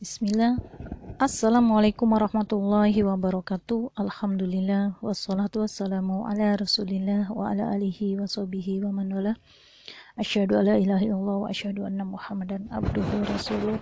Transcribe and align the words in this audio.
Bismillah. 0.00 0.56
Assalamualaikum 1.20 2.08
warahmatullahi 2.08 3.04
wabarakatuh. 3.04 3.92
Alhamdulillah 4.00 4.96
wassalatu 5.04 5.60
wassalamu 5.60 6.24
ala 6.24 6.56
Rasulillah 6.56 7.28
wa 7.28 7.52
ala 7.52 7.68
alihi 7.76 8.16
wa 8.16 8.24
sahbihi 8.24 8.80
wa 8.80 8.96
man 8.96 9.12
wala. 9.12 9.36
Asyhadu 10.16 10.56
alla 10.56 10.80
ilaha 10.80 11.04
wa 11.12 11.44
asyhadu 11.52 11.84
anna 11.84 12.08
Muhammadan 12.08 12.72
abduhu 12.72 13.28
rasuluh. 13.28 13.76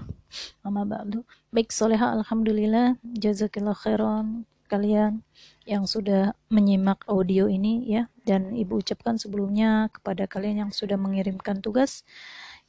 Amma 0.66 0.82
ba'du. 0.82 1.22
Baik 1.54 1.70
soleha 1.70 2.10
alhamdulillah 2.18 2.98
jazakillah 3.14 3.78
khairan 3.78 4.42
kalian 4.66 5.22
yang 5.70 5.86
sudah 5.86 6.34
menyimak 6.50 6.98
audio 7.06 7.46
ini 7.46 7.86
ya 7.86 8.10
dan 8.26 8.58
ibu 8.58 8.82
ucapkan 8.82 9.22
sebelumnya 9.22 9.86
kepada 9.94 10.26
kalian 10.26 10.66
yang 10.66 10.72
sudah 10.74 10.98
mengirimkan 10.98 11.62
tugas 11.62 12.02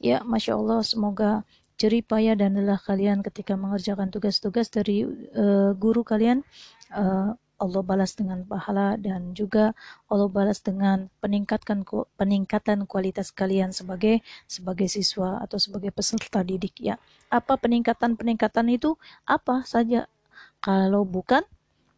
ya 0.00 0.24
masya 0.24 0.56
Allah 0.56 0.80
semoga 0.80 1.42
jerih 1.80 2.04
payah 2.04 2.36
dan 2.36 2.60
lelah 2.60 2.76
kalian 2.76 3.24
ketika 3.24 3.56
mengerjakan 3.56 4.12
tugas-tugas 4.12 4.68
dari 4.68 5.08
uh, 5.32 5.72
guru 5.72 6.04
kalian 6.04 6.44
uh, 6.92 7.32
Allah 7.60 7.82
balas 7.84 8.16
dengan 8.16 8.44
pahala 8.44 8.96
dan 8.96 9.36
juga 9.36 9.76
Allah 10.08 10.28
balas 10.32 10.64
dengan 10.64 11.12
peningkatkan 11.20 11.84
peningkatan 12.16 12.88
kualitas 12.88 13.32
kalian 13.32 13.72
sebagai 13.72 14.24
sebagai 14.48 14.88
siswa 14.88 15.40
atau 15.44 15.60
sebagai 15.60 15.92
peserta 15.92 16.40
didik 16.40 16.80
ya. 16.80 16.96
Apa 17.28 17.60
peningkatan-peningkatan 17.60 18.64
itu? 18.72 18.96
Apa 19.28 19.64
saja? 19.68 20.08
Kalau 20.64 21.04
bukan 21.04 21.44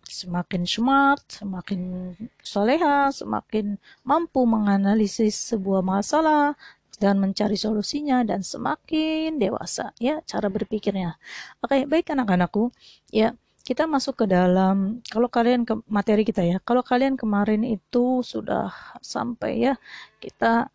semakin 0.03 0.67
smart, 0.67 1.23
semakin 1.31 2.13
soleha, 2.43 3.15
semakin 3.15 3.79
mampu 4.03 4.43
menganalisis 4.45 5.55
sebuah 5.55 5.81
masalah, 5.81 6.59
dan 7.03 7.19
mencari 7.19 7.59
solusinya 7.59 8.23
dan 8.23 8.47
semakin 8.47 9.43
dewasa 9.43 9.91
ya 9.99 10.23
cara 10.23 10.47
berpikirnya. 10.47 11.19
Oke, 11.59 11.83
baik 11.91 12.15
anak-anakku, 12.15 12.71
ya 13.11 13.35
kita 13.67 13.91
masuk 13.91 14.23
ke 14.23 14.27
dalam 14.31 15.03
kalau 15.11 15.27
kalian 15.27 15.67
ke 15.67 15.75
materi 15.91 16.23
kita 16.23 16.47
ya. 16.47 16.63
Kalau 16.63 16.87
kalian 16.87 17.19
kemarin 17.19 17.67
itu 17.67 18.23
sudah 18.23 18.71
sampai 19.03 19.71
ya 19.71 19.75
kita 20.23 20.71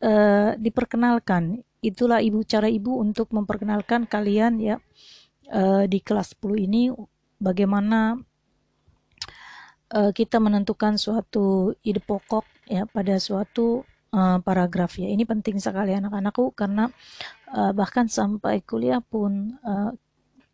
uh, 0.00 0.50
diperkenalkan. 0.56 1.60
Itulah 1.84 2.24
ibu 2.24 2.40
cara 2.48 2.72
ibu 2.72 2.96
untuk 2.96 3.36
memperkenalkan 3.36 4.08
kalian 4.08 4.56
ya 4.64 4.76
uh, 5.52 5.84
di 5.84 6.00
kelas 6.00 6.32
10 6.40 6.66
ini 6.66 6.82
bagaimana 7.36 8.16
uh, 9.92 10.10
kita 10.12 10.40
menentukan 10.40 10.96
suatu 10.96 11.76
ide 11.84 12.00
pokok 12.00 12.44
ya 12.66 12.88
pada 12.88 13.20
suatu 13.20 13.86
uh, 14.12 14.38
paragraf 14.42 14.98
ya. 15.00 15.08
Ini 15.10 15.24
penting 15.24 15.58
sekali 15.58 15.94
anak-anakku 15.96 16.52
karena 16.54 16.90
uh, 17.54 17.72
bahkan 17.72 18.06
sampai 18.06 18.62
kuliah 18.62 19.00
pun 19.00 19.56
uh, 19.64 19.90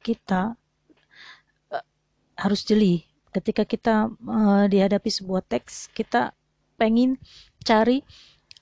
kita 0.01 0.55
uh, 1.73 1.87
harus 2.39 2.63
jeli. 2.65 3.09
Ketika 3.33 3.65
kita 3.65 4.13
uh, 4.13 4.65
dihadapi 4.69 5.09
sebuah 5.09 5.45
teks, 5.49 5.89
kita 5.97 6.37
pengen 6.77 7.17
cari 7.65 8.05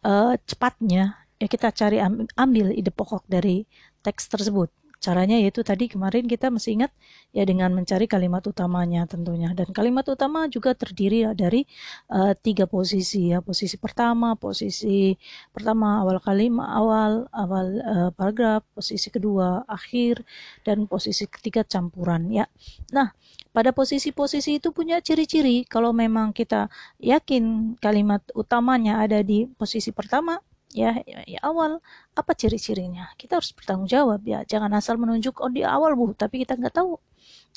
uh, 0.06 0.36
cepatnya 0.47 1.20
ya 1.41 1.47
kita 1.48 1.72
cari 1.72 1.97
ambil 2.36 2.69
ide 2.77 2.92
pokok 2.92 3.25
dari 3.25 3.64
teks 4.04 4.28
tersebut 4.28 4.69
Caranya 5.00 5.40
yaitu 5.40 5.64
tadi 5.64 5.88
kemarin 5.88 6.28
kita 6.28 6.52
masih 6.52 6.76
ingat 6.76 6.92
ya 7.32 7.48
dengan 7.48 7.72
mencari 7.72 8.04
kalimat 8.04 8.44
utamanya 8.44 9.08
tentunya. 9.08 9.48
Dan 9.56 9.72
kalimat 9.72 10.04
utama 10.04 10.44
juga 10.52 10.76
terdiri 10.76 11.24
dari 11.32 11.64
uh, 12.12 12.36
tiga 12.36 12.68
posisi 12.68 13.32
ya. 13.32 13.40
Posisi 13.40 13.80
pertama 13.80 14.36
posisi 14.36 15.16
pertama 15.56 16.04
awal 16.04 16.20
kalimat 16.20 16.68
awal 16.68 17.24
awal 17.32 17.66
uh, 17.80 18.10
paragraf 18.12 18.60
posisi 18.76 19.08
kedua 19.08 19.64
akhir 19.64 20.20
dan 20.68 20.84
posisi 20.84 21.24
ketiga 21.24 21.64
campuran 21.64 22.28
ya. 22.28 22.44
Nah 22.92 23.16
pada 23.50 23.74
posisi-posisi 23.74 24.62
itu 24.62 24.70
punya 24.70 25.02
ciri-ciri. 25.02 25.66
Kalau 25.66 25.90
memang 25.90 26.30
kita 26.30 26.70
yakin 27.02 27.75
kalimat 27.82 28.22
utamanya 28.36 29.02
ada 29.02 29.25
di 29.26 29.48
posisi 29.58 29.91
pertama 29.91 30.38
ya, 30.70 31.03
ya, 31.06 31.20
ya 31.26 31.41
awal 31.42 31.82
apa 32.14 32.32
ciri-cirinya? 32.34 33.10
Kita 33.19 33.38
harus 33.38 33.50
bertanggung 33.54 33.91
jawab 33.91 34.22
ya. 34.26 34.47
Jangan 34.47 34.70
asal 34.75 34.97
menunjuk 34.97 35.42
oh 35.42 35.50
di 35.50 35.66
awal 35.66 35.94
bu. 35.98 36.14
Tapi 36.14 36.42
kita 36.47 36.54
nggak 36.58 36.75
tahu 36.75 36.98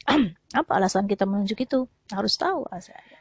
apa 0.60 0.72
alasan 0.74 1.06
kita 1.06 1.24
menunjuk 1.30 1.62
itu. 1.64 1.86
Harus 2.12 2.36
tahu 2.38 2.66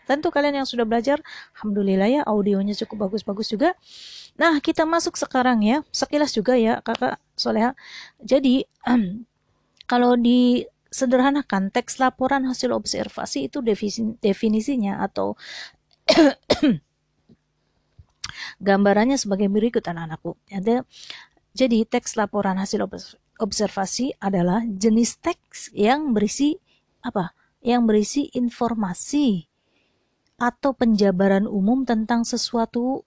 tentu 0.03 0.28
kalian 0.34 0.64
yang 0.64 0.69
sudah 0.69 0.82
belajar 0.82 1.22
alhamdulillah 1.56 2.08
ya 2.10 2.20
audionya 2.26 2.75
cukup 2.84 3.08
bagus-bagus 3.08 3.53
juga. 3.53 3.72
Nah 4.36 4.58
kita 4.58 4.84
masuk 4.88 5.16
sekarang 5.16 5.62
ya. 5.64 5.84
Sekilas 5.94 6.34
juga 6.34 6.56
ya 6.59 6.80
kakak 6.84 7.20
soleha. 7.36 7.76
Jadi 8.20 8.66
kalau 9.91 10.16
di 10.19 10.66
sederhanakan 10.92 11.72
teks 11.72 11.97
laporan 11.97 12.44
hasil 12.44 12.69
observasi 12.69 13.48
itu 13.48 13.64
definisinya 14.20 15.00
atau 15.00 15.41
Gambarannya 18.60 19.19
sebagai 19.19 19.48
berikut 19.50 19.84
anak-anakku. 19.84 20.38
Jadi 21.53 21.78
teks 21.84 22.16
laporan 22.16 22.56
hasil 22.56 22.88
observasi 23.36 24.16
adalah 24.16 24.64
jenis 24.64 25.20
teks 25.20 25.69
yang 25.76 26.16
berisi 26.16 26.56
apa? 27.04 27.36
Yang 27.60 27.82
berisi 27.84 28.22
informasi 28.32 29.47
atau 30.41 30.75
penjabaran 30.75 31.47
umum 31.47 31.86
tentang 31.86 32.26
sesuatu 32.26 33.06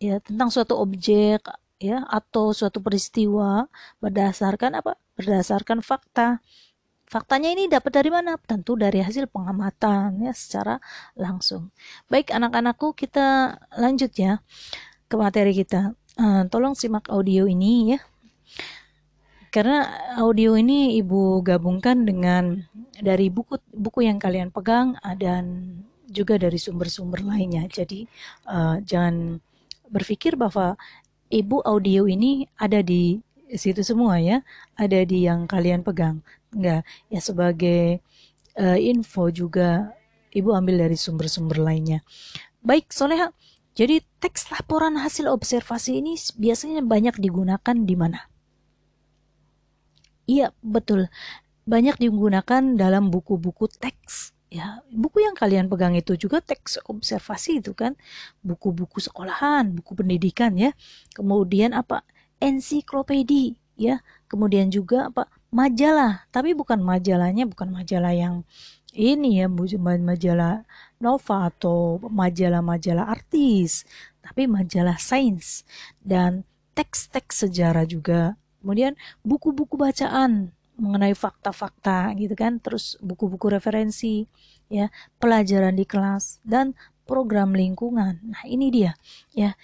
ya 0.00 0.20
tentang 0.24 0.48
suatu 0.48 0.76
objek 0.80 1.44
ya 1.76 2.00
atau 2.08 2.56
suatu 2.56 2.80
peristiwa 2.80 3.68
berdasarkan 4.00 4.80
apa? 4.80 4.96
Berdasarkan 5.16 5.80
fakta 5.80 6.40
Faktanya 7.16 7.48
ini 7.48 7.64
dapat 7.64 7.96
dari 7.96 8.12
mana? 8.12 8.36
Tentu 8.36 8.76
dari 8.76 9.00
hasil 9.00 9.32
pengamatan 9.32 10.20
ya 10.20 10.36
secara 10.36 10.76
langsung. 11.16 11.72
Baik 12.12 12.28
anak-anakku 12.28 12.92
kita 12.92 13.56
lanjut 13.72 14.12
ya 14.20 14.44
ke 15.08 15.16
materi 15.16 15.56
kita. 15.56 15.96
Uh, 16.20 16.44
tolong 16.52 16.76
simak 16.76 17.08
audio 17.08 17.48
ini 17.48 17.96
ya. 17.96 18.04
Karena 19.48 19.88
audio 20.20 20.60
ini 20.60 21.00
Ibu 21.00 21.40
gabungkan 21.40 22.04
dengan 22.04 22.68
dari 23.00 23.32
buku 23.32 23.64
buku 23.72 24.04
yang 24.04 24.20
kalian 24.20 24.52
pegang 24.52 25.00
dan 25.16 25.72
juga 26.12 26.36
dari 26.36 26.60
sumber-sumber 26.60 27.24
lainnya. 27.24 27.64
Jadi 27.64 28.04
uh, 28.44 28.76
jangan 28.84 29.40
berpikir 29.88 30.36
bahwa 30.36 30.76
Ibu 31.32 31.64
audio 31.64 32.04
ini 32.04 32.44
ada 32.60 32.84
di 32.84 33.16
situ 33.56 33.80
semua 33.80 34.20
ya, 34.20 34.44
ada 34.76 35.00
di 35.00 35.24
yang 35.24 35.48
kalian 35.48 35.80
pegang 35.80 36.20
enggak. 36.56 36.82
Ya 37.12 37.20
sebagai 37.20 38.00
uh, 38.56 38.78
info 38.80 39.28
juga 39.28 39.92
ibu 40.32 40.52
ambil 40.56 40.88
dari 40.88 40.96
sumber-sumber 40.96 41.60
lainnya. 41.60 42.00
Baik 42.64 42.90
soleha. 42.90 43.30
Jadi 43.76 44.00
teks 44.24 44.48
laporan 44.48 44.96
hasil 44.96 45.28
observasi 45.28 46.00
ini 46.00 46.16
biasanya 46.40 46.80
banyak 46.80 47.20
digunakan 47.20 47.76
di 47.76 47.92
mana? 47.92 48.24
Iya 50.24 50.56
betul. 50.64 51.12
Banyak 51.68 52.00
digunakan 52.00 52.62
dalam 52.74 53.12
buku-buku 53.12 53.68
teks. 53.76 54.32
Ya 54.48 54.80
buku 54.88 55.20
yang 55.20 55.36
kalian 55.36 55.68
pegang 55.68 55.92
itu 55.92 56.16
juga 56.16 56.40
teks 56.40 56.80
observasi 56.88 57.60
itu 57.60 57.76
kan. 57.76 58.00
Buku-buku 58.40 58.96
sekolahan 58.96 59.76
buku 59.76 59.92
pendidikan 59.92 60.56
ya. 60.56 60.72
Kemudian 61.12 61.76
apa? 61.76 62.00
Ensiklopedi 62.40 63.60
ya. 63.76 64.00
Kemudian 64.24 64.72
juga 64.72 65.12
apa 65.12 65.28
majalah, 65.52 66.26
tapi 66.34 66.52
bukan 66.52 66.82
majalahnya 66.82 67.46
bukan 67.48 67.70
majalah 67.72 68.12
yang 68.12 68.42
ini 68.96 69.44
ya 69.44 69.46
majalah 69.52 70.64
Nova 70.96 71.52
atau 71.52 72.00
majalah-majalah 72.00 73.12
artis, 73.12 73.84
tapi 74.24 74.48
majalah 74.48 74.96
sains 74.96 75.68
dan 76.00 76.48
teks-teks 76.72 77.44
sejarah 77.46 77.84
juga. 77.84 78.40
Kemudian 78.64 78.96
buku-buku 79.20 79.76
bacaan 79.76 80.50
mengenai 80.76 81.12
fakta-fakta 81.12 82.16
gitu 82.16 82.32
kan, 82.36 82.60
terus 82.60 82.96
buku-buku 83.04 83.52
referensi 83.52 84.24
ya, 84.72 84.88
pelajaran 85.20 85.76
di 85.76 85.84
kelas 85.84 86.40
dan 86.44 86.72
program 87.06 87.54
lingkungan. 87.54 88.20
Nah, 88.24 88.42
ini 88.44 88.68
dia 88.72 88.92
ya. 89.32 89.54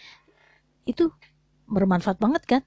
Itu 0.85 1.13
bermanfaat 1.69 2.19
banget 2.21 2.43
kan? 2.45 2.63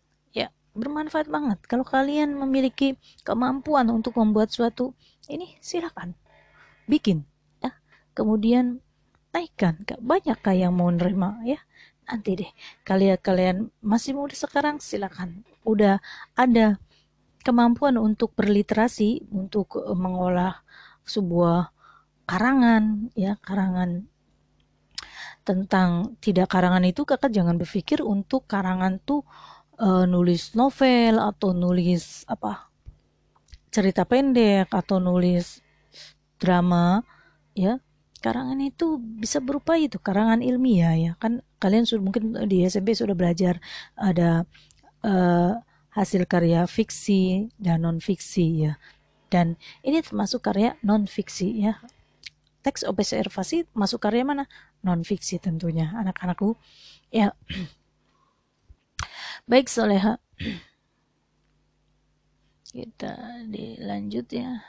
Bermanfaat 0.76 1.32
banget. 1.32 1.60
Kalau 1.66 1.88
kalian 1.88 2.36
memiliki 2.36 3.00
kemampuan 3.24 3.88
untuk 3.90 4.20
membuat 4.20 4.52
suatu 4.52 4.94
ini 5.32 5.56
silakan 5.64 6.14
bikin 6.86 7.26
ya. 7.64 7.74
Kemudian 8.14 8.84
naikkan. 9.34 9.82
Banyak 10.00 10.38
kah 10.44 10.56
yang 10.56 10.76
mau 10.76 10.92
nerima 10.92 11.40
ya? 11.48 11.58
Nanti 12.06 12.38
deh 12.38 12.52
kalian 12.86 13.18
kalian 13.18 13.58
masih 13.82 14.14
muda 14.14 14.36
sekarang 14.38 14.78
silakan. 14.78 15.42
Udah 15.66 15.98
ada 16.38 16.78
kemampuan 17.42 17.98
untuk 18.02 18.34
berliterasi, 18.34 19.30
untuk 19.34 19.82
eh, 19.82 19.98
mengolah 19.98 20.62
sebuah 21.06 21.70
karangan 22.26 23.14
ya, 23.14 23.38
karangan 23.42 24.10
tentang 25.46 26.18
tidak 26.18 26.50
karangan 26.50 26.82
itu 26.90 27.06
kakak 27.06 27.30
jangan 27.30 27.62
berpikir 27.62 28.02
untuk 28.02 28.50
karangan 28.50 28.98
tuh 29.06 29.22
uh, 29.80 30.06
nulis 30.08 30.56
novel 30.56 31.20
atau 31.20 31.52
nulis 31.52 32.24
apa? 32.28 32.72
Cerita 33.72 34.08
pendek 34.08 34.72
atau 34.72 35.00
nulis 35.04 35.60
drama 36.40 37.04
ya. 37.56 37.80
Karangan 38.24 38.58
itu 38.58 38.98
bisa 38.98 39.38
berupa 39.38 39.78
itu 39.78 40.02
karangan 40.02 40.42
ilmiah 40.42 40.96
ya. 40.98 41.12
Kan 41.22 41.46
kalian 41.62 41.86
sudah 41.86 42.02
mungkin 42.02 42.34
di 42.50 42.66
SMP 42.66 42.98
sudah 42.98 43.14
belajar 43.14 43.62
ada 43.94 44.50
uh, 45.06 45.54
hasil 45.94 46.26
karya 46.26 46.66
fiksi 46.66 47.54
dan 47.62 47.86
non 47.86 48.02
fiksi 48.02 48.66
ya. 48.66 48.74
Dan 49.30 49.60
ini 49.86 50.02
termasuk 50.02 50.42
karya 50.42 50.74
non 50.82 51.06
fiksi 51.06 51.70
ya. 51.70 51.78
Teks 52.66 52.82
observasi 52.82 53.70
masuk 53.78 54.02
karya 54.02 54.26
mana? 54.26 54.50
Non 54.82 55.06
fiksi 55.06 55.38
tentunya 55.38 55.94
anak-anakku. 55.94 56.58
Ya 57.14 57.38
baik 59.46 59.70
soleha 59.70 60.18
kita 62.74 63.14
dilanjut 63.48 64.28
ya 64.34 64.66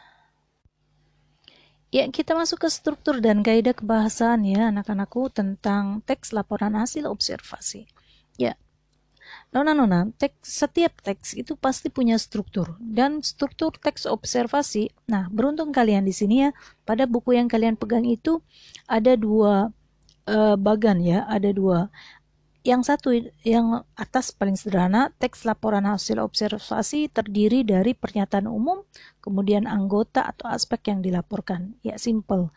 Ya, 1.94 2.04
kita 2.12 2.34
masuk 2.34 2.66
ke 2.66 2.68
struktur 2.68 3.22
dan 3.24 3.40
kaidah 3.46 3.72
kebahasaan 3.72 4.42
ya 4.42 4.74
anak-anakku 4.74 5.30
tentang 5.30 6.02
teks 6.02 6.34
laporan 6.34 6.76
hasil 6.76 7.06
observasi. 7.06 7.88
Ya. 8.36 8.58
Nona-nona, 9.54 10.10
teks 10.18 10.44
setiap 10.44 10.98
teks 11.00 11.32
itu 11.38 11.54
pasti 11.56 11.88
punya 11.88 12.18
struktur 12.18 12.76
dan 12.82 13.22
struktur 13.22 13.72
teks 13.78 14.04
observasi. 14.04 14.92
Nah, 15.08 15.30
beruntung 15.30 15.70
kalian 15.70 16.04
di 16.04 16.12
sini 16.12 16.44
ya. 16.44 16.50
Pada 16.84 17.06
buku 17.06 17.38
yang 17.38 17.48
kalian 17.48 17.78
pegang 17.78 18.04
itu 18.04 18.42
ada 18.90 19.14
dua 19.14 19.72
uh, 20.26 20.56
bagan 20.58 21.00
ya, 21.00 21.24
ada 21.30 21.48
dua 21.54 21.88
yang 22.66 22.82
satu 22.82 23.14
yang 23.46 23.86
atas 23.94 24.34
paling 24.34 24.58
sederhana, 24.58 25.14
teks 25.22 25.46
laporan 25.46 25.86
hasil 25.86 26.18
observasi 26.18 27.06
terdiri 27.06 27.62
dari 27.62 27.94
pernyataan 27.94 28.50
umum, 28.50 28.82
kemudian 29.22 29.70
anggota 29.70 30.26
atau 30.26 30.50
aspek 30.50 30.90
yang 30.90 30.98
dilaporkan. 30.98 31.78
Ya, 31.86 31.94
simple. 31.94 32.50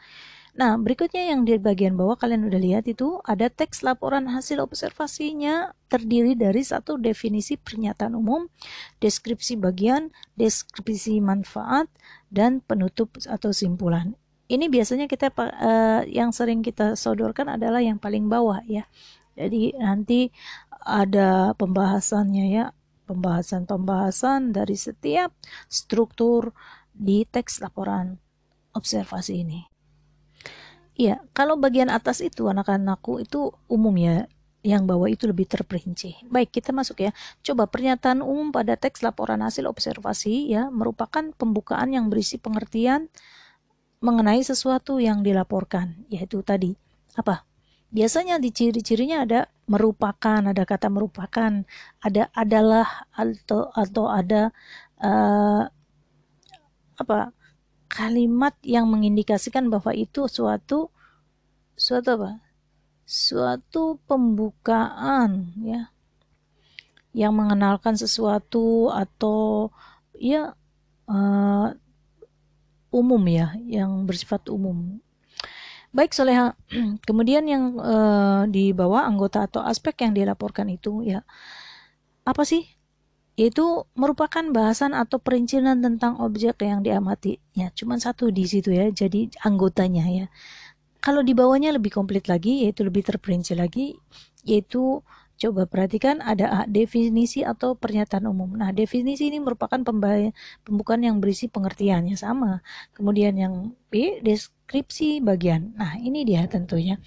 Nah, 0.57 0.75
berikutnya 0.81 1.29
yang 1.29 1.45
di 1.45 1.61
bagian 1.61 1.93
bawah 1.93 2.17
kalian 2.17 2.49
udah 2.49 2.57
lihat 2.57 2.89
itu 2.89 3.21
ada 3.21 3.53
teks 3.53 3.85
laporan 3.85 4.25
hasil 4.33 4.57
observasinya 4.57 5.77
terdiri 5.93 6.33
dari 6.33 6.65
satu 6.65 6.97
definisi 6.97 7.55
pernyataan 7.55 8.17
umum, 8.17 8.49
deskripsi 8.97 9.61
bagian, 9.61 10.09
deskripsi 10.35 11.21
manfaat, 11.21 11.85
dan 12.33 12.65
penutup 12.65 13.13
atau 13.29 13.53
simpulan. 13.53 14.17
Ini 14.49 14.65
biasanya 14.65 15.05
kita 15.05 15.29
uh, 15.37 16.01
yang 16.09 16.33
sering 16.33 16.65
kita 16.65 16.97
sodorkan 16.97 17.53
adalah 17.53 17.85
yang 17.85 18.01
paling 18.01 18.25
bawah 18.25 18.65
ya. 18.65 18.89
Jadi 19.39 19.71
nanti 19.79 20.27
ada 20.83 21.55
pembahasannya 21.55 22.45
ya, 22.51 22.65
pembahasan-pembahasan 23.07 24.51
dari 24.51 24.75
setiap 24.75 25.31
struktur 25.71 26.51
di 26.91 27.23
teks 27.23 27.63
laporan 27.63 28.19
observasi 28.75 29.47
ini. 29.47 29.63
Iya, 30.99 31.23
kalau 31.31 31.55
bagian 31.55 31.87
atas 31.87 32.19
itu 32.19 32.51
anak-anakku 32.51 33.23
itu 33.23 33.55
umum 33.71 33.95
ya, 33.95 34.27
yang 34.59 34.83
bawah 34.83 35.07
itu 35.07 35.23
lebih 35.31 35.47
terperinci. 35.47 36.27
Baik, 36.27 36.51
kita 36.59 36.75
masuk 36.75 36.99
ya. 37.07 37.11
Coba 37.39 37.71
pernyataan 37.71 38.19
umum 38.19 38.51
pada 38.51 38.75
teks 38.75 38.99
laporan 38.99 39.39
hasil 39.39 39.63
observasi 39.63 40.51
ya 40.51 40.67
merupakan 40.67 41.31
pembukaan 41.39 41.95
yang 41.95 42.11
berisi 42.11 42.35
pengertian 42.35 43.07
mengenai 44.03 44.43
sesuatu 44.43 44.99
yang 44.99 45.23
dilaporkan, 45.23 46.03
yaitu 46.11 46.43
tadi 46.43 46.75
apa? 47.15 47.48
Biasanya 47.89 48.37
di 48.37 48.49
ciri-cirinya 48.53 49.25
ada 49.25 49.39
merupakan, 49.65 50.41
ada 50.41 50.63
kata 50.65 50.87
merupakan, 50.89 51.65
ada 52.01 52.23
adalah 52.33 53.05
atau 53.13 53.69
atau 53.73 54.05
ada 54.09 54.53
uh, 55.01 55.65
apa 56.99 57.33
kalimat 57.89 58.53
yang 58.61 58.85
mengindikasikan 58.89 59.67
bahwa 59.73 59.91
itu 59.93 60.29
suatu 60.29 60.93
suatu 61.73 62.09
apa? 62.21 62.31
Suatu 63.09 63.97
pembukaan 64.05 65.49
ya 65.65 65.89
yang 67.09 67.33
mengenalkan 67.33 67.97
sesuatu 67.97 68.93
atau 68.93 69.73
ya 70.13 70.53
uh, 71.09 71.67
umum 72.93 73.23
ya 73.25 73.57
yang 73.65 74.05
bersifat 74.05 74.45
umum 74.49 75.01
Baik 75.89 76.13
Soleha, 76.13 76.53
kemudian 77.07 77.49
yang 77.49 77.73
uh, 77.81 78.45
di 78.45 78.71
bawah 78.77 79.09
anggota 79.09 79.49
atau 79.49 79.65
aspek 79.65 80.05
yang 80.05 80.13
dilaporkan 80.13 80.69
itu 80.69 81.01
ya 81.01 81.25
apa 82.29 82.45
sih? 82.45 82.69
Yaitu 83.39 83.87
merupakan 83.95 84.43
bahasan 84.51 84.93
atau 84.93 85.17
perincian 85.17 85.65
tentang 85.79 86.19
objek 86.19 86.59
yang 86.61 86.83
diamati. 86.83 87.39
Ya, 87.55 87.71
cuma 87.71 87.95
satu 87.95 88.29
di 88.29 88.43
situ 88.45 88.75
ya, 88.75 88.91
jadi 88.91 89.31
anggotanya 89.47 90.05
ya. 90.11 90.25
Kalau 90.99 91.23
di 91.23 91.31
bawahnya 91.31 91.71
lebih 91.71 91.95
komplit 91.95 92.27
lagi, 92.27 92.67
yaitu 92.67 92.83
lebih 92.83 93.07
terperinci 93.07 93.55
lagi, 93.55 93.95
yaitu 94.43 94.99
Coba 95.39 95.63
perhatikan 95.63 96.19
ada 96.19 96.67
definisi 96.67 97.47
atau 97.47 97.71
pernyataan 97.71 98.27
umum. 98.27 98.59
Nah, 98.59 98.75
definisi 98.75 99.31
ini 99.31 99.39
merupakan 99.39 99.79
pembukaan 99.79 100.99
yang 100.99 101.23
berisi 101.23 101.47
pengertiannya 101.47 102.19
sama. 102.19 102.59
Kemudian 102.91 103.39
yang 103.39 103.71
B, 103.87 104.19
deskripsi 104.19 105.23
bagian. 105.23 105.79
Nah, 105.79 105.95
ini 105.95 106.27
dia 106.27 106.43
tentunya. 106.51 106.99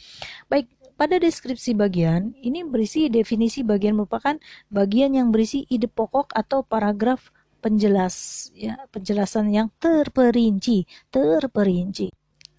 Baik, 0.48 0.72
pada 0.96 1.20
deskripsi 1.20 1.76
bagian, 1.76 2.32
ini 2.40 2.64
berisi 2.64 3.12
definisi 3.12 3.60
bagian 3.60 4.00
merupakan 4.00 4.40
bagian 4.72 5.12
yang 5.12 5.28
berisi 5.28 5.68
ide 5.68 5.92
pokok 5.92 6.32
atau 6.32 6.64
paragraf 6.64 7.28
penjelas 7.60 8.48
ya, 8.56 8.80
penjelasan 8.88 9.52
yang 9.52 9.68
terperinci, 9.76 10.88
terperinci. 11.12 12.08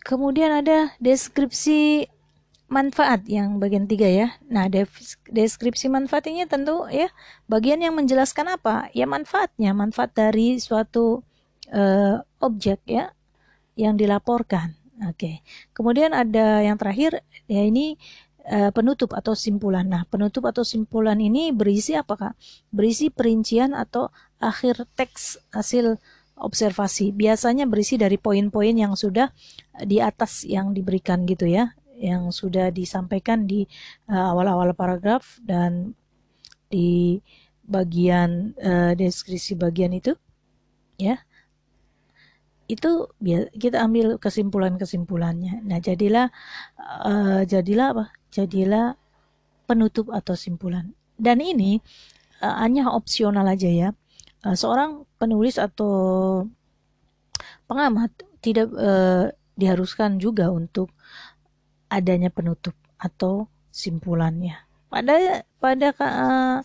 Kemudian 0.04 0.64
ada 0.64 0.92
deskripsi 1.00 2.12
manfaat 2.74 3.22
yang 3.30 3.62
bagian 3.62 3.86
tiga 3.86 4.10
ya. 4.10 4.34
Nah, 4.50 4.66
deskripsi 5.30 5.94
manfaatnya 5.94 6.50
tentu 6.50 6.90
ya 6.90 7.14
bagian 7.46 7.78
yang 7.86 7.94
menjelaskan 7.94 8.58
apa? 8.58 8.90
Ya 8.98 9.06
manfaatnya, 9.06 9.78
manfaat 9.78 10.18
dari 10.18 10.58
suatu 10.58 11.22
uh, 11.70 12.18
objek 12.42 12.82
ya 12.90 13.14
yang 13.78 13.94
dilaporkan. 13.94 14.74
Oke. 15.06 15.14
Okay. 15.14 15.36
Kemudian 15.78 16.18
ada 16.18 16.66
yang 16.66 16.82
terakhir 16.82 17.22
ya 17.46 17.62
ini 17.62 17.94
uh, 18.50 18.74
penutup 18.74 19.14
atau 19.14 19.38
simpulan. 19.38 19.86
Nah, 19.86 20.10
penutup 20.10 20.50
atau 20.50 20.66
simpulan 20.66 21.22
ini 21.22 21.54
berisi 21.54 21.94
apakah? 21.94 22.34
Berisi 22.74 23.14
perincian 23.14 23.78
atau 23.78 24.10
akhir 24.42 24.90
teks 24.98 25.38
hasil 25.54 26.02
observasi. 26.34 27.14
Biasanya 27.14 27.70
berisi 27.70 28.02
dari 28.02 28.18
poin-poin 28.18 28.74
yang 28.74 28.98
sudah 28.98 29.30
di 29.86 30.02
atas 30.02 30.42
yang 30.50 30.74
diberikan 30.74 31.30
gitu 31.30 31.46
ya 31.46 31.78
yang 32.04 32.36
sudah 32.36 32.68
disampaikan 32.68 33.48
di 33.48 33.64
uh, 34.12 34.36
awal-awal 34.36 34.76
uh, 34.76 34.78
paragraf 34.78 35.40
dan 35.48 35.96
di 36.68 37.24
bagian 37.64 38.52
uh, 38.60 38.92
deskripsi 38.92 39.56
bagian 39.56 39.96
itu 39.96 40.12
ya 41.00 41.24
itu 42.68 43.12
kita 43.60 43.84
ambil 43.84 44.16
kesimpulan-kesimpulannya. 44.18 45.62
Nah, 45.68 45.80
jadilah 45.84 46.32
uh, 46.80 47.44
jadilah 47.44 47.92
apa? 47.92 48.06
Jadilah 48.32 48.96
penutup 49.68 50.10
atau 50.10 50.34
simpulan. 50.34 50.96
Dan 51.20 51.44
ini 51.44 51.84
uh, 52.40 52.56
hanya 52.64 52.90
opsional 52.92 53.46
aja 53.46 53.68
ya. 53.68 53.90
Uh, 54.44 54.56
seorang 54.56 55.04
penulis 55.20 55.60
atau 55.60 56.48
pengamat 57.68 58.12
tidak 58.44 58.72
uh, 58.76 59.32
diharuskan 59.56 60.18
juga 60.18 60.50
untuk 60.50 60.92
adanya 61.94 62.34
penutup 62.34 62.74
atau 62.98 63.46
simpulannya. 63.70 64.58
Pada 64.90 65.46
pada 65.62 65.88
uh, 66.02 66.60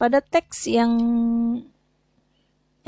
pada 0.00 0.18
teks 0.24 0.68
yang 0.72 0.92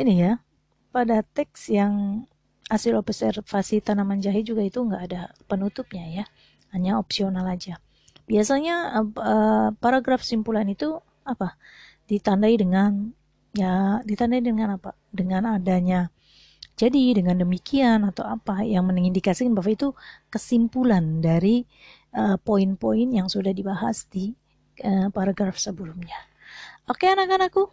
ini 0.01 0.15
ya, 0.17 0.41
pada 0.89 1.21
teks 1.21 1.69
yang 1.69 2.25
hasil 2.73 2.97
observasi 2.97 3.85
tanaman 3.85 4.25
jahe 4.25 4.41
juga 4.41 4.65
itu 4.65 4.81
nggak 4.81 5.03
ada 5.13 5.21
penutupnya 5.45 6.05
ya, 6.09 6.25
hanya 6.73 6.97
opsional 6.97 7.45
aja. 7.45 7.77
Biasanya 8.25 9.05
uh, 9.05 9.69
paragraf 9.77 10.25
simpulan 10.25 10.69
itu 10.73 10.97
apa? 11.29 11.61
Ditandai 12.09 12.57
dengan 12.57 13.13
ya 13.53 14.01
ditandai 14.05 14.41
dengan 14.41 14.81
apa? 14.81 14.97
Dengan 15.13 15.61
adanya 15.61 16.09
jadi 16.75 17.15
dengan 17.15 17.39
demikian 17.39 18.03
atau 18.03 18.27
apa 18.27 18.67
yang 18.67 18.91
mengindikasikan 18.91 19.55
bahwa 19.55 19.71
itu 19.71 19.89
kesimpulan 20.27 21.23
dari 21.23 21.63
uh, 22.19 22.35
poin-poin 22.43 23.15
yang 23.15 23.31
sudah 23.31 23.55
dibahas 23.55 24.11
di 24.11 24.35
uh, 24.83 25.07
paragraf 25.15 25.55
sebelumnya. 25.55 26.19
Oke 26.91 27.07
anak-anakku. 27.07 27.71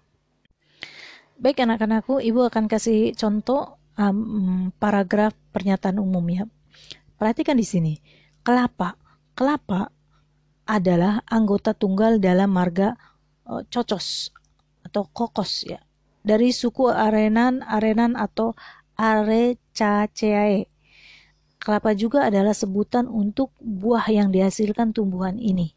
Baik 1.41 1.65
anak-anakku, 1.65 2.21
Ibu 2.21 2.53
akan 2.53 2.69
kasih 2.69 3.17
contoh 3.17 3.81
um, 3.97 4.69
paragraf 4.77 5.33
pernyataan 5.49 5.97
umum 5.97 6.21
ya. 6.29 6.45
Perhatikan 7.17 7.57
di 7.57 7.65
sini. 7.65 7.93
Kelapa. 8.45 8.93
Kelapa 9.33 9.89
adalah 10.69 11.25
anggota 11.25 11.73
tunggal 11.73 12.21
dalam 12.21 12.53
marga 12.53 12.93
uh, 13.49 13.65
cocos 13.65 14.29
atau 14.85 15.09
kokos 15.09 15.65
ya. 15.65 15.81
Dari 16.21 16.53
suku 16.53 16.85
arenan, 16.85 17.65
arenan 17.65 18.13
atau 18.13 18.53
Arecaceae. 19.01 20.69
Kelapa 21.57 21.97
juga 21.97 22.29
adalah 22.29 22.53
sebutan 22.53 23.09
untuk 23.09 23.49
buah 23.57 24.05
yang 24.13 24.29
dihasilkan 24.29 24.93
tumbuhan 24.93 25.41
ini. 25.41 25.73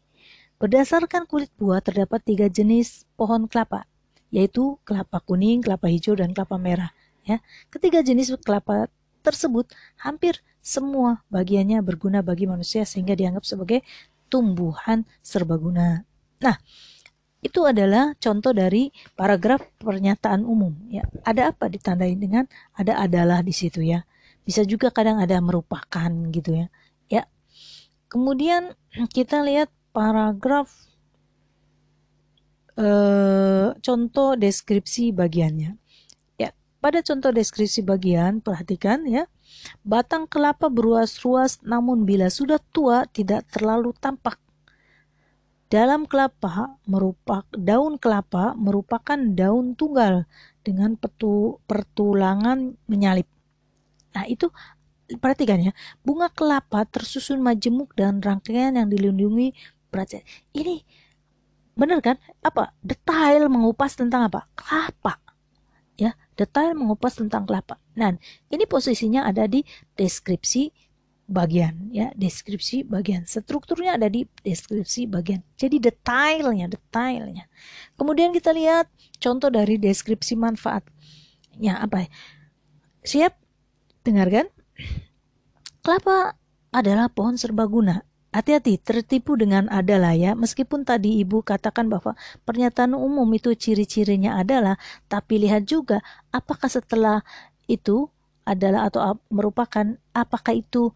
Berdasarkan 0.61 1.25
kulit 1.25 1.49
buah 1.57 1.81
terdapat 1.81 2.21
tiga 2.21 2.45
jenis 2.45 3.09
pohon 3.17 3.49
kelapa, 3.49 3.89
yaitu 4.29 4.77
kelapa 4.85 5.17
kuning, 5.25 5.65
kelapa 5.65 5.89
hijau, 5.89 6.13
dan 6.13 6.37
kelapa 6.37 6.61
merah. 6.61 6.93
Ya, 7.25 7.41
ketiga 7.73 8.05
jenis 8.05 8.29
kelapa 8.45 8.93
tersebut 9.25 9.73
hampir 9.97 10.45
semua 10.61 11.25
bagiannya 11.33 11.81
berguna 11.81 12.21
bagi 12.21 12.45
manusia 12.45 12.85
sehingga 12.85 13.17
dianggap 13.17 13.41
sebagai 13.41 13.81
tumbuhan 14.29 15.01
serbaguna. 15.25 16.05
Nah, 16.45 16.61
itu 17.45 17.61
adalah 17.61 18.17
contoh 18.17 18.49
dari 18.57 18.89
paragraf 19.13 19.61
pernyataan 19.77 20.41
umum 20.41 20.73
ya. 20.89 21.05
Ada 21.21 21.53
apa 21.53 21.69
ditandai 21.69 22.17
dengan 22.17 22.49
ada 22.73 22.97
adalah 22.97 23.45
di 23.45 23.53
situ 23.53 23.85
ya. 23.85 24.01
Bisa 24.41 24.65
juga 24.65 24.89
kadang 24.89 25.21
ada 25.21 25.37
merupakan 25.37 26.09
gitu 26.33 26.57
ya. 26.57 26.67
Ya. 27.05 27.29
Kemudian 28.09 28.73
kita 29.13 29.45
lihat 29.45 29.69
paragraf 29.93 30.73
eh, 32.81 33.77
contoh 33.77 34.33
deskripsi 34.33 35.13
bagiannya. 35.13 35.77
Ya, 36.41 36.49
pada 36.81 37.05
contoh 37.05 37.29
deskripsi 37.29 37.85
bagian 37.85 38.41
perhatikan 38.41 39.05
ya. 39.05 39.29
Batang 39.85 40.25
kelapa 40.25 40.65
beruas-ruas 40.73 41.61
namun 41.61 42.09
bila 42.09 42.33
sudah 42.33 42.57
tua 42.73 43.05
tidak 43.05 43.45
terlalu 43.53 43.93
tampak 44.01 44.41
dalam 45.65 46.05
kelapa 46.05 46.77
merupakan 46.85 47.49
daun 47.57 47.97
kelapa 47.97 48.53
merupakan 48.53 49.17
daun 49.17 49.73
tunggal 49.73 50.29
dengan 50.61 50.97
petu, 50.97 51.61
pertulangan 51.65 52.77
menyalip. 52.85 53.25
Nah, 54.13 54.25
itu 54.29 54.49
perhatikan 55.21 55.61
ya. 55.61 55.73
Bunga 56.01 56.29
kelapa 56.33 56.85
tersusun 56.89 57.41
majemuk 57.41 57.93
dan 57.93 58.21
rangkaian 58.21 58.73
yang 58.77 58.89
dilindungi 58.89 59.53
berat. 59.93 60.21
Ini 60.53 60.81
benar 61.77 62.01
kan? 62.01 62.17
Apa? 62.41 62.73
Detail 62.81 63.45
mengupas 63.49 63.93
tentang 63.93 64.25
apa? 64.29 64.49
Kelapa. 64.57 65.21
Ya, 65.95 66.13
detail 66.35 66.75
mengupas 66.75 67.15
tentang 67.15 67.47
kelapa. 67.47 67.79
Nah, 67.95 68.19
ini 68.51 68.67
posisinya 68.67 69.23
ada 69.23 69.47
di 69.47 69.63
deskripsi 69.95 70.84
bagian 71.25 71.89
ya 71.89 72.13
deskripsi 72.13 72.85
bagian. 72.85 73.25
Strukturnya 73.25 73.97
ada 73.97 74.07
di 74.09 74.29
deskripsi 74.45 75.09
bagian. 75.09 75.41
Jadi 75.57 75.81
detailnya 75.81 76.69
detailnya. 76.69 77.49
Kemudian 77.97 78.29
kita 78.31 78.53
lihat 78.53 78.89
contoh 79.17 79.49
dari 79.49 79.81
deskripsi 79.81 80.37
manfaatnya 80.37 81.81
apa 81.81 82.05
ya? 82.05 82.09
siap? 83.05 83.33
Dengarkan. 84.05 84.49
Kelapa 85.81 86.37
adalah 86.73 87.09
pohon 87.09 87.37
serbaguna 87.37 88.05
hati-hati 88.35 88.75
tertipu 88.83 89.39
dengan 89.39 89.71
adalah 89.71 90.11
ya 90.11 90.35
meskipun 90.35 90.83
tadi 90.83 91.23
ibu 91.23 91.39
katakan 91.39 91.87
bahwa 91.87 92.19
pernyataan 92.43 92.91
umum 92.91 93.23
itu 93.31 93.55
ciri-cirinya 93.55 94.35
adalah 94.35 94.75
tapi 95.07 95.39
lihat 95.39 95.63
juga 95.63 96.03
apakah 96.35 96.67
setelah 96.67 97.23
itu 97.71 98.11
adalah 98.43 98.91
atau 98.91 99.23
merupakan 99.31 99.95
apakah 100.11 100.51
itu 100.51 100.91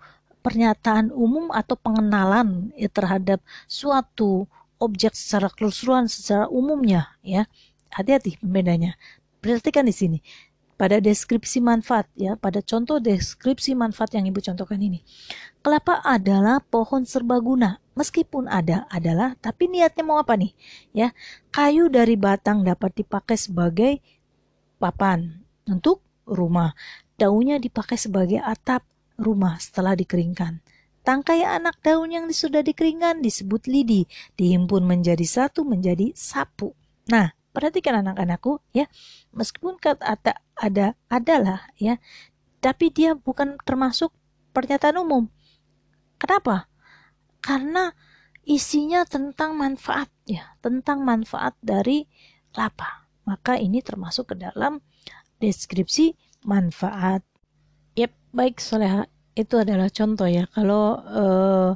pernyataan 0.49 1.13
umum 1.13 1.53
atau 1.53 1.77
pengenalan 1.77 2.73
ya, 2.73 2.89
terhadap 2.89 3.37
suatu 3.69 4.49
objek 4.81 5.13
secara 5.13 5.53
keseluruhan 5.53 6.09
secara 6.09 6.49
umumnya 6.49 7.13
ya. 7.21 7.45
Hati-hati 7.93 8.41
pembedanya. 8.41 8.97
Perhatikan 9.37 9.85
di 9.85 9.93
sini. 9.93 10.19
Pada 10.73 10.97
deskripsi 10.97 11.59
manfaat 11.59 12.07
ya 12.15 12.39
pada 12.39 12.63
contoh 12.63 13.03
deskripsi 13.03 13.75
manfaat 13.75 14.15
yang 14.17 14.25
ibu 14.25 14.41
contohkan 14.41 14.79
ini. 14.79 15.05
Kelapa 15.61 16.01
adalah 16.01 16.63
pohon 16.63 17.05
serbaguna. 17.05 17.77
Meskipun 17.93 18.47
ada 18.47 18.87
adalah 18.87 19.35
tapi 19.43 19.67
niatnya 19.67 20.07
mau 20.07 20.17
apa 20.17 20.39
nih? 20.39 20.55
Ya 20.95 21.11
kayu 21.51 21.91
dari 21.91 22.15
batang 22.15 22.63
dapat 22.63 22.95
dipakai 22.95 23.35
sebagai 23.35 23.99
papan 24.79 25.43
untuk 25.67 25.99
rumah. 26.23 26.71
Daunnya 27.19 27.59
dipakai 27.59 27.99
sebagai 27.99 28.39
atap 28.39 28.87
rumah 29.19 29.59
setelah 29.59 29.93
dikeringkan. 29.93 30.63
Tangkai 31.03 31.43
anak 31.43 31.79
daun 31.83 32.11
yang 32.11 32.25
sudah 32.31 32.63
dikeringkan 32.63 33.19
disebut 33.19 33.67
lidi, 33.67 34.07
dihimpun 34.39 34.83
menjadi 34.83 35.23
satu 35.23 35.67
menjadi 35.67 36.11
sapu. 36.15 36.75
Nah, 37.11 37.35
perhatikan 37.51 37.99
anak-anakku 38.03 38.63
ya, 38.71 38.87
meskipun 39.35 39.79
kata 39.79 40.03
ada, 40.05 40.33
ada 40.55 40.87
adalah 41.11 41.71
ya, 41.79 41.97
tapi 42.59 42.91
dia 42.91 43.15
bukan 43.15 43.59
termasuk 43.63 44.11
pernyataan 44.51 44.99
umum. 44.99 45.27
Kenapa? 46.19 46.67
Karena 47.39 47.95
isinya 48.43 49.07
tentang 49.07 49.55
manfaat 49.55 50.11
ya, 50.27 50.55
tentang 50.59 51.01
manfaat 51.07 51.55
dari 51.63 52.05
kelapa. 52.51 53.07
Maka 53.23 53.55
ini 53.61 53.79
termasuk 53.79 54.33
ke 54.33 54.35
dalam 54.35 54.81
deskripsi 55.39 56.17
manfaat 56.43 57.23
baik 58.33 58.61
Soleha. 58.61 59.05
Itu 59.37 59.61
adalah 59.61 59.87
contoh 59.87 60.27
ya. 60.27 60.45
Kalau 60.51 60.99
uh, 60.99 61.71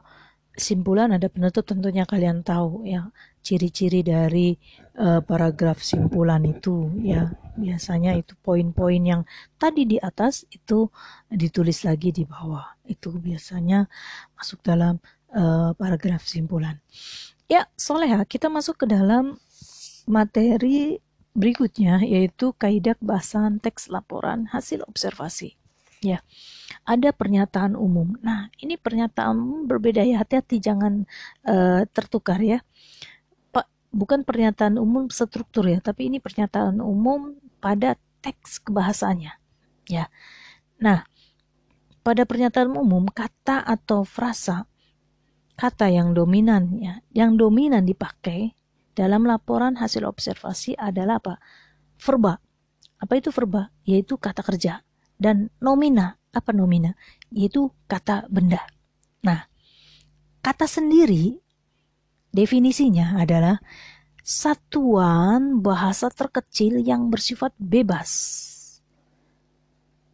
simpulan 0.53 1.15
ada 1.15 1.31
penutup 1.31 1.65
tentunya 1.65 2.05
kalian 2.05 2.45
tahu 2.45 2.85
ya 2.85 3.09
ciri-ciri 3.43 4.05
dari 4.05 4.55
uh, 4.99 5.19
paragraf 5.23 5.79
simpulan 5.79 6.43
itu 6.43 6.91
ya. 7.01 7.31
Biasanya 7.53 8.17
itu 8.17 8.33
poin-poin 8.41 9.01
yang 9.01 9.21
tadi 9.61 9.85
di 9.85 9.97
atas 10.01 10.43
itu 10.49 10.89
ditulis 11.29 11.85
lagi 11.85 12.09
di 12.09 12.25
bawah. 12.25 12.65
Itu 12.83 13.15
biasanya 13.15 13.85
masuk 14.35 14.59
dalam 14.65 14.97
uh, 15.31 15.71
paragraf 15.77 16.25
simpulan. 16.25 16.81
Ya, 17.51 17.69
Soleha, 17.77 18.25
kita 18.25 18.49
masuk 18.49 18.83
ke 18.83 18.85
dalam 18.89 19.37
materi 20.09 20.99
berikutnya 21.33 22.01
yaitu 22.05 22.53
kaidah 22.57 22.97
bahasan 23.01 23.57
teks 23.57 23.89
laporan 23.89 24.45
hasil 24.53 24.85
observasi 24.85 25.57
ya 26.03 26.19
ada 26.83 27.15
pernyataan 27.15 27.79
umum. 27.79 28.19
Nah, 28.19 28.51
ini 28.59 28.75
pernyataan 28.75 29.39
umum 29.39 29.61
berbeda 29.65 30.03
ya. 30.03 30.21
Hati-hati 30.21 30.59
jangan 30.59 31.07
uh, 31.47 31.87
tertukar 31.91 32.43
ya. 32.43 32.59
Pak, 33.55 33.67
bukan 33.95 34.27
pernyataan 34.27 34.75
umum 34.75 35.07
struktur 35.07 35.67
ya, 35.69 35.79
tapi 35.79 36.11
ini 36.11 36.19
pernyataan 36.19 36.83
umum 36.83 37.39
pada 37.63 37.95
teks 38.19 38.59
kebahasannya. 38.63 39.31
Ya. 39.87 40.11
Nah, 40.79 41.07
pada 42.03 42.27
pernyataan 42.27 42.75
umum 42.75 43.07
kata 43.07 43.63
atau 43.63 44.03
frasa 44.03 44.67
kata 45.55 45.87
yang 45.87 46.11
dominan 46.11 46.81
ya, 46.83 46.99
yang 47.15 47.39
dominan 47.39 47.87
dipakai 47.87 48.51
dalam 48.91 49.23
laporan 49.23 49.79
hasil 49.79 50.03
observasi 50.03 50.75
adalah 50.75 51.23
apa? 51.23 51.39
Verba. 51.95 52.43
Apa 52.99 53.19
itu 53.19 53.31
verba? 53.31 53.71
Yaitu 53.87 54.19
kata 54.19 54.43
kerja 54.43 54.83
dan 55.23 55.47
nomina. 55.63 56.19
Apa 56.35 56.51
nomina? 56.51 56.91
Yaitu 57.31 57.71
kata 57.87 58.27
benda. 58.27 58.59
Nah, 59.23 59.47
kata 60.43 60.67
sendiri 60.67 61.39
definisinya 62.35 63.15
adalah 63.15 63.63
satuan 64.19 65.63
bahasa 65.63 66.11
terkecil 66.11 66.83
yang 66.83 67.07
bersifat 67.07 67.55
bebas. 67.55 68.11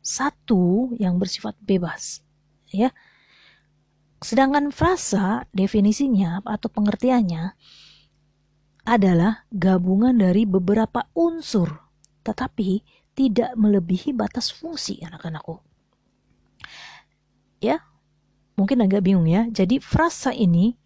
Satu 0.06 0.94
yang 0.98 1.22
bersifat 1.22 1.54
bebas, 1.62 2.26
ya. 2.70 2.90
Sedangkan 4.20 4.74
frasa 4.74 5.46
definisinya 5.54 6.42
atau 6.44 6.68
pengertiannya 6.68 7.56
adalah 8.90 9.46
gabungan 9.54 10.18
dari 10.18 10.50
beberapa 10.50 11.06
unsur, 11.14 11.78
tetapi 12.26 12.82
tidak 13.20 13.52
melebihi 13.60 14.16
batas 14.16 14.48
fungsi 14.48 15.04
anak-anakku. 15.04 15.60
Ya, 17.60 17.84
mungkin 18.56 18.80
agak 18.80 19.04
bingung 19.04 19.28
ya. 19.28 19.44
Jadi 19.52 19.84
frasa 19.84 20.32
ini 20.32 20.80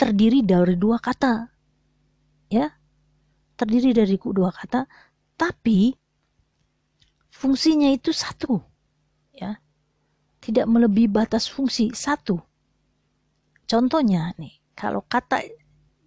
terdiri 0.00 0.40
dari 0.40 0.80
dua 0.80 0.96
kata. 0.96 1.52
Ya, 2.48 2.72
terdiri 3.60 3.92
dari 3.92 4.16
dua 4.16 4.48
kata, 4.48 4.88
tapi 5.36 5.92
fungsinya 7.28 7.92
itu 7.92 8.16
satu. 8.16 8.56
Ya, 9.36 9.60
tidak 10.40 10.72
melebihi 10.72 11.12
batas 11.12 11.52
fungsi 11.52 11.92
satu. 11.92 12.40
Contohnya 13.68 14.32
nih, 14.40 14.56
kalau 14.72 15.04
kata 15.04 15.44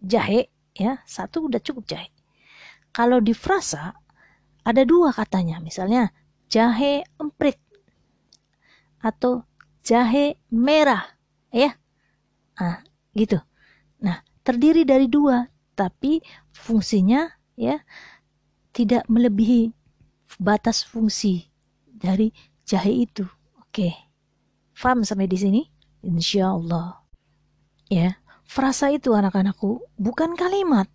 jahe 0.02 0.50
ya 0.74 1.06
satu 1.06 1.46
udah 1.46 1.62
cukup 1.62 1.86
jahe. 1.86 2.10
Kalau 2.90 3.22
di 3.22 3.38
frasa 3.38 3.94
ada 4.64 4.84
dua 4.84 5.16
katanya, 5.16 5.60
misalnya 5.64 6.12
jahe 6.50 7.06
emprit 7.22 7.58
atau 9.00 9.48
jahe 9.86 10.36
merah, 10.52 11.16
ya. 11.54 11.76
Ah, 12.60 12.84
gitu. 13.16 13.40
Nah, 14.04 14.24
terdiri 14.44 14.84
dari 14.84 15.08
dua, 15.08 15.48
tapi 15.80 16.20
fungsinya 16.52 17.32
ya 17.56 17.80
tidak 18.76 19.08
melebihi 19.08 19.72
batas 20.40 20.84
fungsi 20.84 21.48
dari 21.88 22.32
jahe 22.68 23.08
itu. 23.08 23.24
Oke. 23.64 23.96
Faham 24.76 25.04
sampai 25.04 25.28
di 25.28 25.36
sini? 25.40 25.62
Insya 26.04 26.56
Allah. 26.56 27.04
Ya, 27.92 28.20
frasa 28.48 28.92
itu 28.94 29.12
anak-anakku 29.12 29.84
bukan 30.00 30.36
kalimat. 30.40 30.88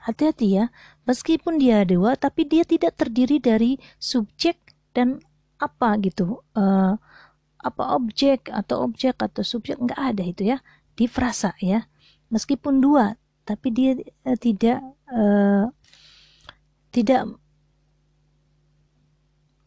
Hati-hati 0.00 0.56
ya, 0.56 0.64
meskipun 1.04 1.60
dia 1.60 1.84
dewa, 1.84 2.16
tapi 2.16 2.48
dia 2.48 2.64
tidak 2.64 2.96
terdiri 2.96 3.36
dari 3.36 3.76
subjek 4.00 4.56
dan 4.96 5.20
apa 5.60 6.00
gitu, 6.00 6.40
uh, 6.56 6.96
apa 7.60 7.82
objek 7.92 8.48
atau 8.48 8.88
objek 8.88 9.20
atau 9.20 9.44
subjek 9.44 9.76
nggak 9.76 10.00
ada 10.00 10.24
itu 10.24 10.42
ya. 10.56 10.58
Di 10.96 11.04
frasa 11.04 11.52
ya. 11.60 11.84
Meskipun 12.32 12.80
dua, 12.80 13.16
tapi 13.44 13.68
dia 13.72 13.92
uh, 14.24 14.38
tidak 14.40 14.80
uh, 15.12 15.68
tidak 16.90 17.36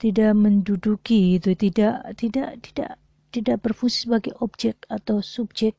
tidak 0.02 0.32
menduduki 0.34 1.38
itu. 1.38 1.54
Tidak 1.54 2.18
tidak 2.18 2.50
tidak 2.66 2.98
tidak 3.34 3.58
berfungsi 3.66 4.10
sebagai 4.10 4.34
objek 4.42 4.82
atau 4.90 5.22
subjek. 5.22 5.78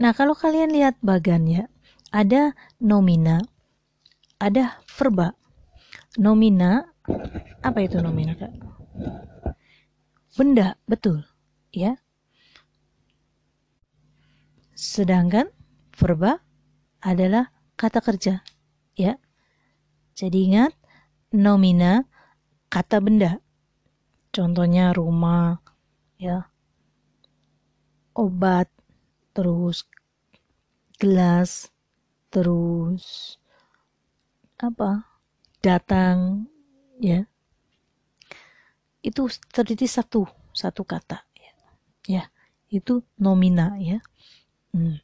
Nah, 0.00 0.14
kalau 0.16 0.32
kalian 0.32 0.72
lihat 0.72 0.96
bagannya, 1.04 1.68
ada 2.14 2.56
nomina, 2.78 3.42
ada 4.42 4.82
verba. 4.90 5.38
Nomina, 6.18 6.82
apa 7.62 7.78
itu 7.86 8.02
nomina, 8.02 8.34
Kak? 8.34 8.50
Benda, 10.34 10.74
betul, 10.90 11.22
ya. 11.70 11.94
Sedangkan 14.74 15.46
verba 15.94 16.42
adalah 16.98 17.54
kata 17.78 18.02
kerja, 18.02 18.42
ya. 18.98 19.14
Jadi 20.18 20.50
ingat, 20.50 20.74
nomina 21.30 22.02
kata 22.66 22.98
benda. 22.98 23.38
Contohnya 24.34 24.90
rumah, 24.90 25.60
ya 26.18 26.52
obat, 28.12 28.68
terus 29.32 29.88
gelas, 31.00 31.72
terus 32.28 33.36
apa? 34.62 35.10
datang, 35.62 36.46
ya. 36.98 37.26
Itu 39.02 39.30
terdiri 39.50 39.86
satu 39.86 40.26
satu 40.50 40.82
kata, 40.82 41.22
ya. 41.38 41.52
ya 42.06 42.22
itu 42.70 43.02
nomina, 43.18 43.78
ya. 43.78 44.02
Hmm. 44.74 44.98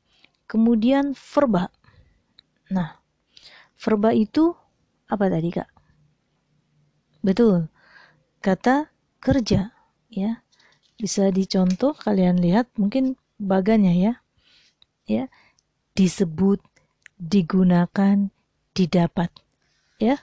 Kemudian 0.50 1.14
verba. 1.14 1.70
Nah, 2.74 2.98
verba 3.78 4.10
itu 4.14 4.54
apa 5.06 5.30
tadi 5.30 5.50
kak? 5.54 5.70
Betul, 7.22 7.70
kata 8.42 8.90
kerja, 9.22 9.70
ya 10.10 10.42
bisa 10.98 11.30
dicontoh 11.30 11.94
kalian 11.94 12.42
lihat 12.42 12.66
mungkin 12.74 13.14
baganya 13.38 13.94
ya 13.94 14.12
ya 15.06 15.24
disebut 15.94 16.58
digunakan 17.22 18.34
didapat 18.74 19.30
ya 19.98 20.16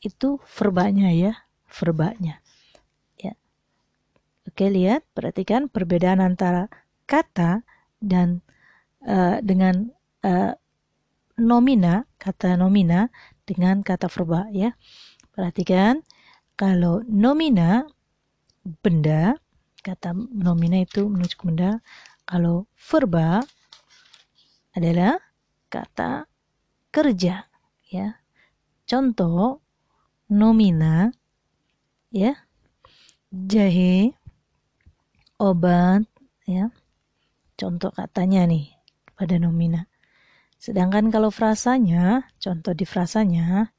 itu 0.00 0.38
verbanya 0.46 1.10
ya 1.10 1.32
verbanya 1.66 2.40
ya 3.20 3.34
oke 4.46 4.66
lihat 4.70 5.02
perhatikan 5.12 5.68
perbedaan 5.68 6.22
antara 6.22 6.70
kata 7.10 7.66
dan 7.98 8.40
uh, 9.04 9.42
dengan 9.42 9.90
uh, 10.22 10.54
nomina 11.36 12.06
kata 12.16 12.56
nomina 12.56 13.10
dengan 13.44 13.82
kata 13.82 14.08
verba 14.08 14.46
ya 14.54 14.72
perhatikan 15.34 16.00
kalau 16.56 17.04
nomina 17.04 17.84
benda 18.82 19.36
kata 19.86 20.10
nomina 20.34 20.82
itu 20.82 21.06
menunjuk 21.06 21.46
benda. 21.46 21.78
Kalau 22.26 22.66
verba 22.74 23.46
adalah 24.74 25.22
kata 25.70 26.26
kerja, 26.90 27.46
ya. 27.86 28.18
Contoh 28.86 29.60
nomina, 30.30 31.10
ya, 32.14 32.38
jahe, 33.34 34.14
obat, 35.42 36.06
ya. 36.46 36.70
Contoh 37.58 37.90
katanya 37.90 38.46
nih 38.46 38.70
pada 39.18 39.42
nomina. 39.42 39.90
Sedangkan 40.56 41.10
kalau 41.10 41.34
frasanya, 41.34 42.30
contoh 42.38 42.72
di 42.78 42.86
frasanya, 42.86 43.74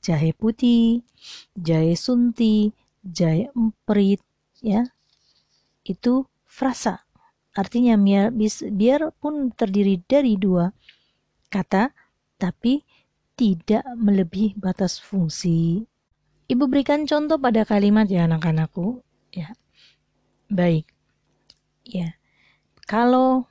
jahe 0.00 0.32
putih, 0.32 1.04
jahe 1.52 1.92
sunti, 1.92 2.72
jahe 3.04 3.52
emprit, 3.52 4.24
ya 4.64 4.88
itu 5.88 6.28
frasa. 6.44 7.04
Artinya 7.56 7.98
biar, 7.98 8.30
biarpun 8.70 9.50
terdiri 9.56 10.04
dari 10.04 10.38
dua 10.38 10.70
kata, 11.50 11.90
tapi 12.38 12.84
tidak 13.38 13.86
melebihi 13.94 14.58
batas 14.58 14.98
fungsi. 14.98 15.86
Ibu 16.50 16.66
berikan 16.66 17.06
contoh 17.06 17.38
pada 17.38 17.62
kalimat 17.62 18.10
ya 18.10 18.26
anak-anakku. 18.26 19.06
Ya, 19.30 19.54
baik. 20.50 20.90
Ya, 21.86 22.18
kalau 22.90 23.46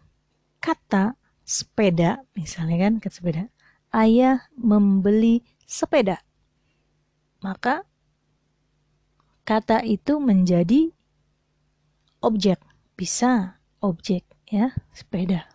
kata 0.59 1.15
sepeda, 1.47 2.27
misalnya 2.35 2.89
kan 2.89 2.93
kata 2.99 3.15
sepeda, 3.15 3.43
ayah 3.95 4.43
membeli 4.59 5.47
sepeda, 5.63 6.19
maka 7.39 7.87
kata 9.47 9.87
itu 9.87 10.19
menjadi 10.19 10.91
objek, 12.19 12.59
bisa 12.99 13.63
objek 13.79 14.27
ya, 14.51 14.75
sepeda. 14.91 15.47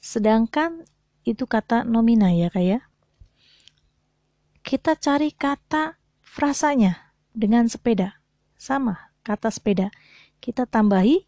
Sedangkan 0.00 0.88
itu 1.28 1.44
kata 1.44 1.84
nomina 1.84 2.32
ya 2.32 2.48
kayak 2.48 2.80
ya. 2.80 2.87
Kita 4.68 5.00
cari 5.00 5.32
kata 5.32 5.96
frasanya 6.20 7.16
dengan 7.32 7.72
sepeda. 7.72 8.20
Sama, 8.52 9.16
kata 9.24 9.48
sepeda. 9.48 9.88
Kita 10.44 10.68
tambahi 10.68 11.24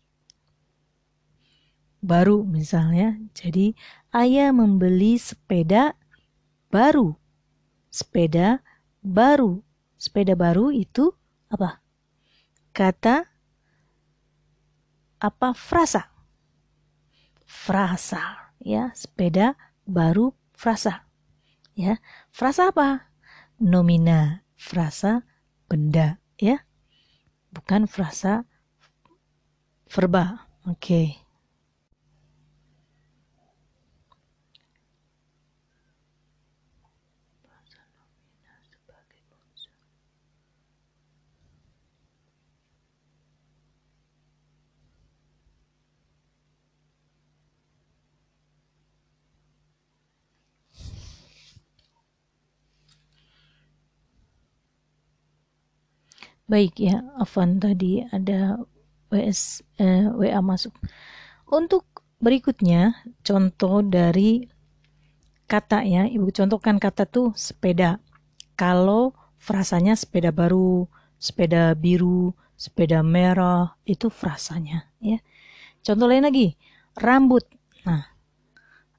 baru 2.04 2.44
misalnya. 2.44 3.16
Jadi 3.32 3.72
ayah 4.12 4.52
membeli 4.52 5.16
sepeda 5.16 5.96
baru. 6.68 7.16
Sepeda 7.88 8.60
baru. 9.00 9.64
Sepeda 9.96 10.36
baru 10.36 10.68
itu 10.68 11.08
apa? 11.48 11.80
Kata 12.76 13.24
apa 15.16 15.56
frasa? 15.56 16.12
Frasa, 17.48 18.52
ya, 18.60 18.92
sepeda 18.92 19.56
baru 19.88 20.36
frasa. 20.52 21.08
Ya, 21.72 22.04
frasa 22.28 22.68
apa? 22.68 23.09
Nomina, 23.60 24.48
frasa 24.56 25.20
benda, 25.68 26.16
ya. 26.40 26.64
Bukan 27.52 27.84
frasa 27.84 28.48
verba. 29.84 30.48
Oke. 30.64 30.80
Okay. 30.80 31.29
Baik 56.50 56.82
ya, 56.82 57.06
Afan 57.14 57.62
tadi 57.62 58.02
ada 58.10 58.58
WS 59.06 59.62
eh, 59.78 60.10
WA 60.10 60.42
masuk. 60.42 60.74
Untuk 61.46 61.86
berikutnya 62.18 63.06
contoh 63.22 63.86
dari 63.86 64.50
kata 65.46 65.86
ya, 65.86 66.10
Ibu 66.10 66.26
contohkan 66.34 66.82
kata 66.82 67.06
tuh 67.06 67.30
sepeda. 67.38 68.02
Kalau 68.58 69.14
frasanya 69.38 69.94
sepeda 69.94 70.34
baru, 70.34 70.90
sepeda 71.22 71.70
biru, 71.78 72.34
sepeda 72.58 72.98
merah, 73.06 73.78
itu 73.86 74.10
frasanya 74.10 74.90
ya. 74.98 75.22
Contoh 75.86 76.10
lain 76.10 76.26
lagi, 76.26 76.58
rambut. 76.98 77.46
Nah, 77.86 78.10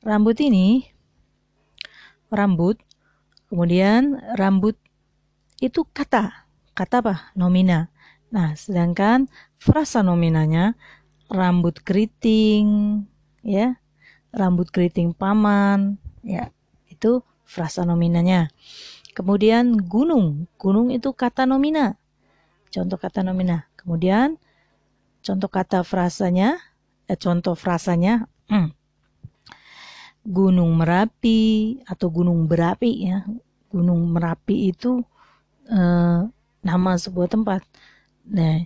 rambut 0.08 0.40
ini 0.40 0.88
rambut, 2.32 2.80
kemudian 3.52 4.24
rambut 4.40 4.80
itu 5.60 5.84
kata 5.92 6.48
kata 6.82 7.06
apa? 7.06 7.16
Nomina. 7.38 7.94
Nah, 8.34 8.58
sedangkan 8.58 9.30
frasa 9.62 10.02
nominanya 10.02 10.74
rambut 11.30 11.78
keriting, 11.86 13.06
ya, 13.46 13.78
rambut 14.34 14.74
keriting 14.74 15.14
paman, 15.14 16.02
ya, 16.26 16.50
itu 16.90 17.22
frasa 17.46 17.86
nominanya. 17.86 18.50
Kemudian 19.14 19.78
gunung, 19.78 20.50
gunung 20.58 20.90
itu 20.90 21.14
kata 21.14 21.46
nomina. 21.46 22.02
contoh 22.72 22.96
kata 22.96 23.22
nomina. 23.22 23.68
Kemudian 23.78 24.40
contoh 25.22 25.52
kata 25.52 25.86
frasanya, 25.86 26.58
eh, 27.06 27.20
contoh 27.20 27.54
frasanya, 27.54 28.26
hmm, 28.50 28.74
Gunung 30.22 30.78
Merapi 30.78 31.82
atau 31.84 32.08
Gunung 32.14 32.46
Berapi 32.46 33.10
ya. 33.12 33.26
Gunung 33.68 34.08
Merapi 34.14 34.72
itu 34.72 35.04
eh, 35.68 36.22
nama 36.62 36.98
sebuah 36.98 37.30
tempat. 37.30 37.62
Nah, 38.30 38.66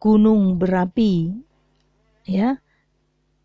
Gunung 0.00 0.56
Berapi 0.56 1.34
ya. 2.24 2.60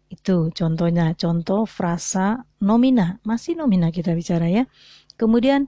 Itu 0.06 0.54
contohnya, 0.54 1.12
contoh 1.18 1.66
frasa 1.68 2.46
nomina. 2.62 3.20
Masih 3.26 3.58
nomina 3.58 3.90
kita 3.90 4.14
bicara 4.16 4.48
ya. 4.48 4.64
Kemudian 5.20 5.68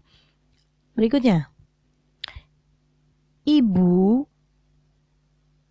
berikutnya 0.97 1.51
ibu 3.47 4.25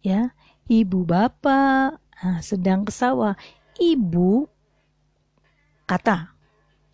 ya 0.01 0.31
ibu 0.71 1.03
bapak 1.05 1.99
nah, 1.99 2.41
sedang 2.41 2.87
ke 2.87 2.95
sawah 2.95 3.37
ibu 3.77 4.47
kata 5.85 6.33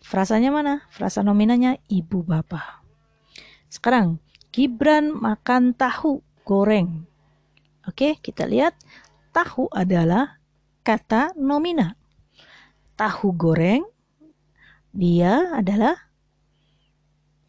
frasanya 0.03 0.51
mana 0.51 0.83
frasa 0.91 1.23
nominanya 1.23 1.79
ibu 1.87 2.25
bapak 2.25 2.83
sekarang 3.71 4.19
Gibran 4.53 5.09
makan 5.09 5.73
tahu 5.73 6.21
goreng 6.45 7.09
oke 7.89 8.21
kita 8.21 8.45
lihat 8.45 8.77
tahu 9.33 9.65
adalah 9.73 10.37
kata 10.85 11.33
nomina 11.33 11.97
tahu 12.93 13.33
goreng 13.33 13.81
dia 14.93 15.49
adalah 15.57 15.97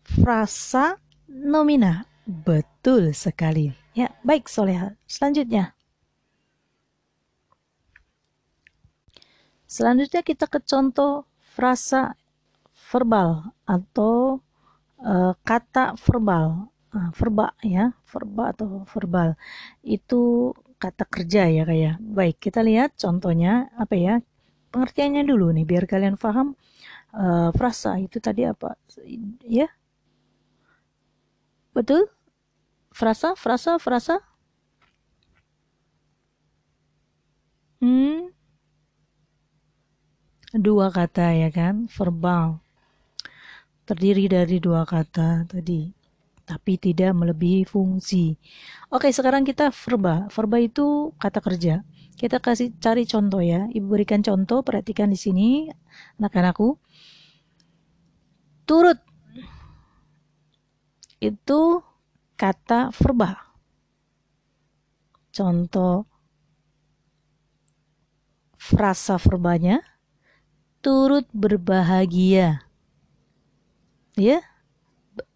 frasa 0.02 0.96
nomina 1.28 2.08
Betul 2.24 3.12
sekali. 3.12 3.68
Ya, 3.92 4.08
baik 4.24 4.48
Soleha. 4.48 4.96
Selanjutnya. 5.04 5.76
Selanjutnya 9.68 10.24
kita 10.24 10.48
ke 10.48 10.64
contoh 10.64 11.28
frasa 11.52 12.16
verbal 12.88 13.52
atau 13.68 14.40
uh, 15.04 15.36
kata 15.44 16.00
verbal. 16.00 16.72
Uh, 16.94 17.10
verba 17.18 17.46
ya, 17.66 17.90
verba 18.12 18.54
atau 18.54 18.86
verbal. 18.92 19.34
Itu 19.82 20.54
kata 20.82 21.04
kerja 21.14 21.40
ya 21.50 21.62
kayak. 21.66 21.82
Ya. 21.82 21.92
Baik, 22.18 22.36
kita 22.44 22.60
lihat 22.62 22.90
contohnya 23.02 23.72
apa 23.82 23.94
ya? 23.98 24.14
Pengertiannya 24.72 25.22
dulu 25.26 25.50
nih 25.54 25.64
biar 25.70 25.84
kalian 25.90 26.16
paham 26.18 26.54
uh, 27.14 27.50
frasa 27.58 27.90
itu 28.02 28.18
tadi 28.18 28.42
apa 28.46 28.74
ya 29.46 29.68
Betul? 31.74 32.06
Frasa, 32.94 33.34
frasa, 33.34 33.72
frasa? 33.82 34.22
Hmm? 37.82 38.30
Dua 40.54 40.86
kata 40.94 41.34
ya 41.34 41.50
kan? 41.50 41.90
Verbal. 41.90 42.62
Terdiri 43.88 44.24
dari 44.30 44.56
dua 44.62 44.86
kata 44.86 45.44
tadi. 45.50 46.03
Tapi 46.44 46.76
tidak 46.76 47.16
melebihi 47.16 47.64
fungsi. 47.64 48.36
Oke, 48.92 49.08
sekarang 49.08 49.48
kita 49.48 49.72
verba. 49.72 50.28
Verba 50.28 50.60
itu 50.60 51.16
kata 51.16 51.40
kerja. 51.40 51.80
Kita 52.20 52.36
kasih 52.38 52.76
cari 52.78 53.08
contoh 53.08 53.40
ya. 53.40 53.64
Ibu 53.72 53.86
berikan 53.88 54.20
contoh, 54.20 54.60
perhatikan 54.60 55.08
di 55.08 55.18
sini 55.18 55.72
anak-anakku. 56.20 56.76
Turut 58.68 59.00
itu 61.20 61.60
kata 62.36 62.92
verba. 62.92 63.56
Contoh 65.32 66.04
frasa 68.60 69.16
verbanya 69.20 69.80
turut 70.84 71.24
berbahagia. 71.32 72.68
Ya? 74.20 74.44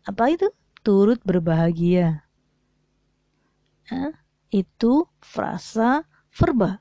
Apa 0.04 0.28
itu? 0.32 0.48
Turut 0.88 1.20
berbahagia. 1.20 2.24
Nah, 3.92 4.16
itu 4.48 5.04
frasa 5.20 6.08
verba. 6.32 6.80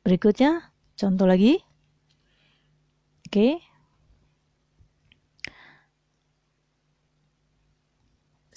Berikutnya, 0.00 0.72
contoh 0.96 1.28
lagi. 1.28 1.60
Oke. 3.28 3.28
Okay. 3.28 3.54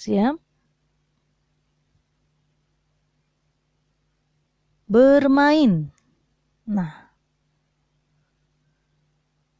Siap? 0.00 0.40
Bermain. 4.88 5.92
Nah, 6.64 7.12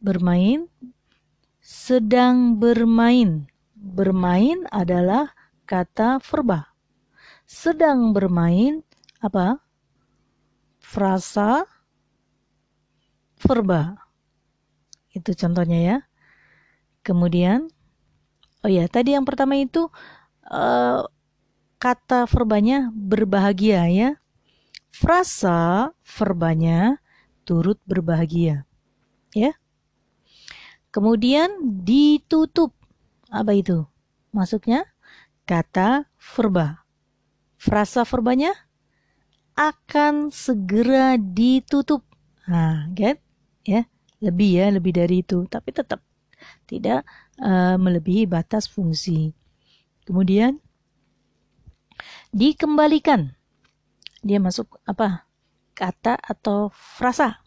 bermain, 0.00 0.72
sedang 1.60 2.56
bermain. 2.56 3.52
Bermain 3.84 4.64
adalah 4.72 5.36
kata 5.68 6.16
verba. 6.24 6.72
Sedang 7.44 8.16
bermain 8.16 8.80
apa? 9.20 9.60
Frasa 10.80 11.68
verba. 13.36 14.00
Itu 15.12 15.36
contohnya 15.36 15.78
ya. 15.84 15.98
Kemudian, 17.04 17.68
oh 18.64 18.70
ya, 18.72 18.88
tadi 18.88 19.12
yang 19.12 19.28
pertama 19.28 19.60
itu 19.60 19.92
uh, 20.48 21.04
kata 21.76 22.24
verbanya 22.24 22.88
berbahagia 22.88 23.84
ya. 23.92 24.10
Frasa 24.88 25.92
verbanya 26.00 26.96
turut 27.44 27.76
berbahagia. 27.84 28.64
Ya. 29.36 29.52
Kemudian 30.88 31.84
ditutup. 31.84 32.72
Apa 33.34 33.50
itu? 33.58 33.82
Masuknya 34.30 34.86
kata 35.42 36.06
verba. 36.22 36.86
Frasa 37.58 38.06
verbanya 38.06 38.54
akan 39.58 40.30
segera 40.30 41.18
ditutup. 41.18 42.06
Nah, 42.46 42.86
get? 42.94 43.18
Ya, 43.66 43.90
lebih 44.22 44.50
ya, 44.54 44.66
lebih 44.70 44.92
dari 44.94 45.24
itu, 45.26 45.48
tapi 45.50 45.74
tetap 45.74 45.98
tidak 46.68 47.02
uh, 47.40 47.74
melebihi 47.80 48.28
batas 48.28 48.68
fungsi. 48.70 49.32
Kemudian 50.04 50.60
dikembalikan. 52.30 53.32
Dia 54.20 54.38
masuk 54.38 54.78
apa? 54.84 55.26
Kata 55.72 56.20
atau 56.20 56.68
frasa. 56.70 57.40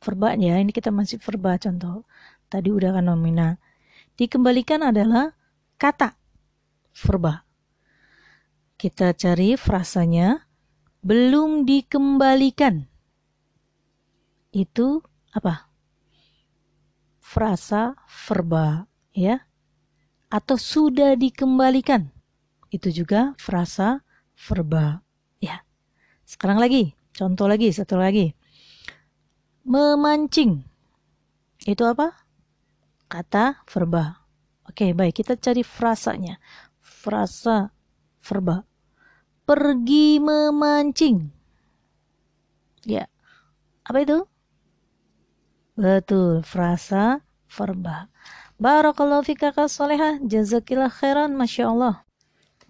Verba 0.00 0.32
ya, 0.32 0.56
ini 0.56 0.72
kita 0.72 0.88
masih 0.88 1.20
verba 1.20 1.60
contoh. 1.60 2.08
Tadi 2.48 2.72
udah 2.72 2.96
kan 2.96 3.04
nomina. 3.04 3.60
Dikembalikan 4.20 4.84
adalah 4.84 5.32
kata 5.80 6.12
verba. 6.92 7.48
Kita 8.76 9.16
cari 9.16 9.56
frasanya 9.56 10.44
belum 11.00 11.64
dikembalikan. 11.64 12.84
Itu 14.52 15.00
apa? 15.32 15.72
Frasa 17.16 17.96
verba 18.28 18.84
ya 19.16 19.40
atau 20.28 20.60
sudah 20.60 21.16
dikembalikan. 21.16 22.12
Itu 22.68 22.92
juga 22.92 23.32
frasa 23.40 24.04
verba. 24.36 25.00
Ya. 25.40 25.64
Sekarang 26.28 26.60
lagi, 26.60 26.92
contoh 27.16 27.48
lagi, 27.48 27.72
satu 27.72 27.96
lagi. 27.96 28.36
Memancing. 29.64 30.60
Itu 31.64 31.88
apa? 31.88 32.29
Kata 33.10 33.66
verba. 33.66 34.22
Oke, 34.70 34.94
baik, 34.94 35.18
kita 35.18 35.34
cari 35.34 35.66
frasanya. 35.66 36.38
Frasa 36.78 37.74
verba. 38.22 38.62
Pergi 39.42 40.22
memancing. 40.22 41.26
Ya. 42.86 43.10
Apa 43.82 44.06
itu? 44.06 44.18
Betul, 45.74 46.46
frasa 46.46 47.18
verba. 47.50 48.06
Barakallahu 48.62 49.26
fika 49.26 49.50
soleha, 49.66 50.22
jazakillah 50.22 50.92
khairan, 50.92 51.34
Masya 51.34 51.66
Allah. 51.66 52.06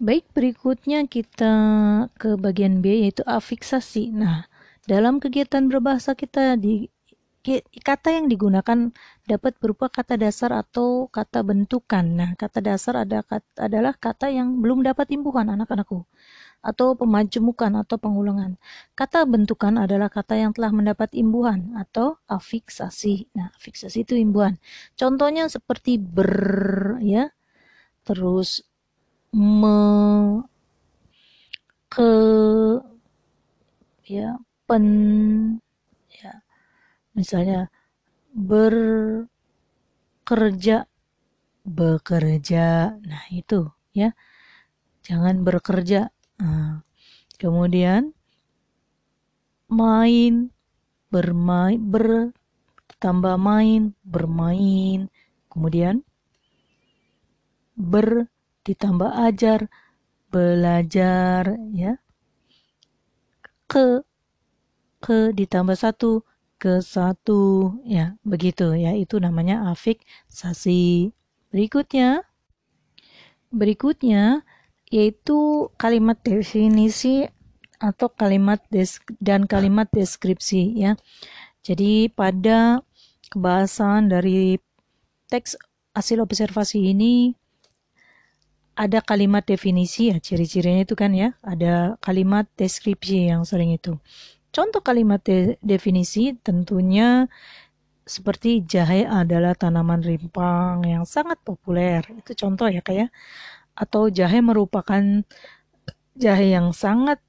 Baik, 0.01 0.25
berikutnya 0.33 1.05
kita 1.05 1.53
ke 2.17 2.33
bagian 2.33 2.81
B 2.81 3.05
yaitu 3.05 3.21
afiksasi. 3.29 4.09
Nah, 4.09 4.49
dalam 4.89 5.21
kegiatan 5.21 5.69
berbahasa 5.69 6.17
kita 6.17 6.57
di 6.57 6.89
kata 7.81 8.09
yang 8.13 8.29
digunakan 8.29 8.93
dapat 9.25 9.57
berupa 9.57 9.89
kata 9.89 10.15
dasar 10.17 10.53
atau 10.53 11.09
kata 11.09 11.41
bentukan. 11.41 12.05
Nah, 12.05 12.31
kata 12.37 12.61
dasar 12.61 13.01
ada 13.01 13.25
adalah 13.57 13.97
kata 13.97 14.29
yang 14.29 14.61
belum 14.61 14.85
dapat 14.85 15.09
imbuhan 15.09 15.49
anak-anakku 15.49 16.05
atau 16.61 16.93
pemajemukan 16.93 17.73
atau 17.81 17.97
pengulangan. 17.97 18.61
Kata 18.93 19.25
bentukan 19.25 19.81
adalah 19.81 20.13
kata 20.13 20.37
yang 20.37 20.53
telah 20.53 20.69
mendapat 20.69 21.09
imbuhan 21.17 21.73
atau 21.73 22.21
afiksasi. 22.29 23.33
Nah, 23.33 23.49
afiksasi 23.57 24.05
itu 24.05 24.13
imbuhan. 24.13 24.61
Contohnya 24.93 25.49
seperti 25.49 25.97
ber 25.97 27.01
ya. 27.01 27.33
Terus 28.05 28.61
me 29.33 29.77
ke 31.91 32.11
ya 34.07 34.39
pen 34.67 34.85
misalnya 37.17 37.67
berkerja. 38.31 39.27
Bekerja. 41.61 42.97
Nah 43.05 43.23
itu 43.29 43.69
ya. 43.93 44.15
Jangan 45.01 45.41
bekerja 45.45 46.09
nah, 46.39 46.81
kemudian 47.37 48.13
main. 49.69 50.51
Bermain 51.11 51.79
ber 51.91 52.31
tambah 53.03 53.35
main. 53.35 53.93
Bermain. 54.07 55.11
Kemudian 55.51 56.07
ber 57.75 58.31
ditambah 58.63 59.11
ajar. 59.27 59.67
Belajar 60.31 61.59
ya. 61.75 61.99
Ke 63.67 64.07
ke 65.03 65.35
ditambah 65.35 65.75
satu 65.75 66.23
ke 66.61 66.85
satu. 66.85 67.73
Ya 67.81 68.13
begitu. 68.21 68.77
Ya 68.77 68.93
itu 68.93 69.17
namanya 69.17 69.65
afiksasi 69.73 71.09
berikutnya. 71.49 72.21
Berikutnya 73.49 74.45
yaitu 74.93 75.71
kalimat 75.81 76.21
definisi 76.21 77.25
atau 77.81 78.13
kalimat 78.13 78.61
dan 79.17 79.49
kalimat 79.49 79.89
deskripsi 79.89 80.77
ya. 80.77 80.93
Jadi 81.65 82.13
pada 82.13 82.85
kebahasan 83.33 84.13
dari 84.13 84.61
teks 85.31 85.57
hasil 85.97 86.21
observasi 86.21 86.93
ini 86.93 87.33
ada 88.75 89.03
kalimat 89.03 89.43
definisi 89.43 90.13
ya 90.13 90.17
ciri-cirinya 90.21 90.85
itu 90.85 90.93
kan 90.93 91.11
ya. 91.11 91.33
Ada 91.41 91.97
kalimat 91.99 92.45
deskripsi 92.55 93.33
yang 93.33 93.41
sering 93.43 93.73
itu 93.73 93.97
contoh 94.55 94.81
kalimat 94.83 95.21
de 95.23 95.55
definisi 95.63 96.35
tentunya 96.45 97.27
seperti 98.05 98.65
jahe 98.67 99.07
adalah 99.07 99.53
tanaman 99.55 100.01
rimpang 100.03 100.83
yang 100.85 101.03
sangat 101.07 101.39
populer. 101.47 102.03
Itu 102.19 102.31
contoh 102.35 102.67
ya 102.67 102.81
kayak 102.83 103.07
ya. 103.07 103.07
atau 103.71 104.11
jahe 104.11 104.43
merupakan 104.43 105.03
jahe 106.19 106.47
yang 106.51 106.75
sangat 106.75 107.19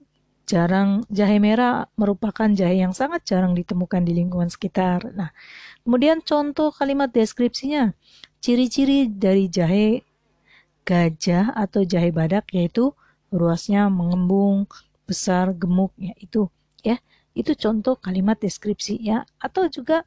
jarang 0.43 1.07
jahe 1.09 1.39
merah 1.39 1.87
merupakan 1.95 2.51
jahe 2.51 2.83
yang 2.83 2.93
sangat 2.93 3.23
jarang 3.25 3.55
ditemukan 3.55 4.03
di 4.03 4.13
lingkungan 4.19 4.51
sekitar. 4.51 5.15
Nah 5.15 5.31
kemudian 5.87 6.21
contoh 6.27 6.75
kalimat 6.75 7.09
deskripsinya. 7.15 7.95
Ciri-ciri 8.43 9.07
dari 9.07 9.47
jahe 9.47 10.03
gajah 10.83 11.55
atau 11.55 11.87
jahe 11.87 12.11
badak 12.11 12.51
yaitu 12.51 12.91
ruasnya 13.31 13.87
mengembung, 13.87 14.67
besar, 15.07 15.55
gemuk 15.55 15.95
ya 15.95 16.13
itu 16.19 16.51
ya. 16.83 16.99
Itu 17.33 17.57
contoh 17.57 17.97
kalimat 17.97 18.37
deskripsi 18.37 19.01
ya 19.01 19.25
atau 19.41 19.65
juga 19.73 20.05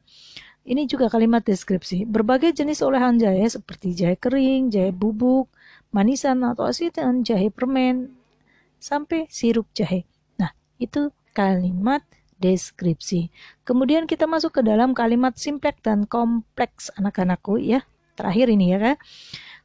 ini 0.66 0.90
juga 0.90 1.10
kalimat 1.10 1.46
deskripsi. 1.46 2.10
Berbagai 2.10 2.54
jenis 2.54 2.82
olahan 2.82 3.22
jahe 3.22 3.46
seperti 3.46 3.94
jahe 3.94 4.18
kering, 4.18 4.74
jahe 4.74 4.90
bubuk, 4.90 5.50
manisan 5.94 6.42
atau 6.42 6.66
asinan, 6.66 7.22
jahe 7.22 7.54
permen 7.54 8.10
sampai 8.82 9.30
sirup 9.30 9.70
jahe. 9.78 10.10
Nah, 10.42 10.54
itu 10.82 11.14
kalimat 11.38 12.02
deskripsi. 12.42 13.30
Kemudian 13.62 14.10
kita 14.10 14.26
masuk 14.26 14.60
ke 14.60 14.62
dalam 14.66 14.98
kalimat 14.98 15.38
simplek 15.38 15.80
dan 15.86 16.10
kompleks 16.10 16.90
anak-anakku 16.98 17.62
ya. 17.62 17.86
Terakhir 18.18 18.50
ini 18.50 18.74
ya 18.74 18.80
kan. 18.82 18.96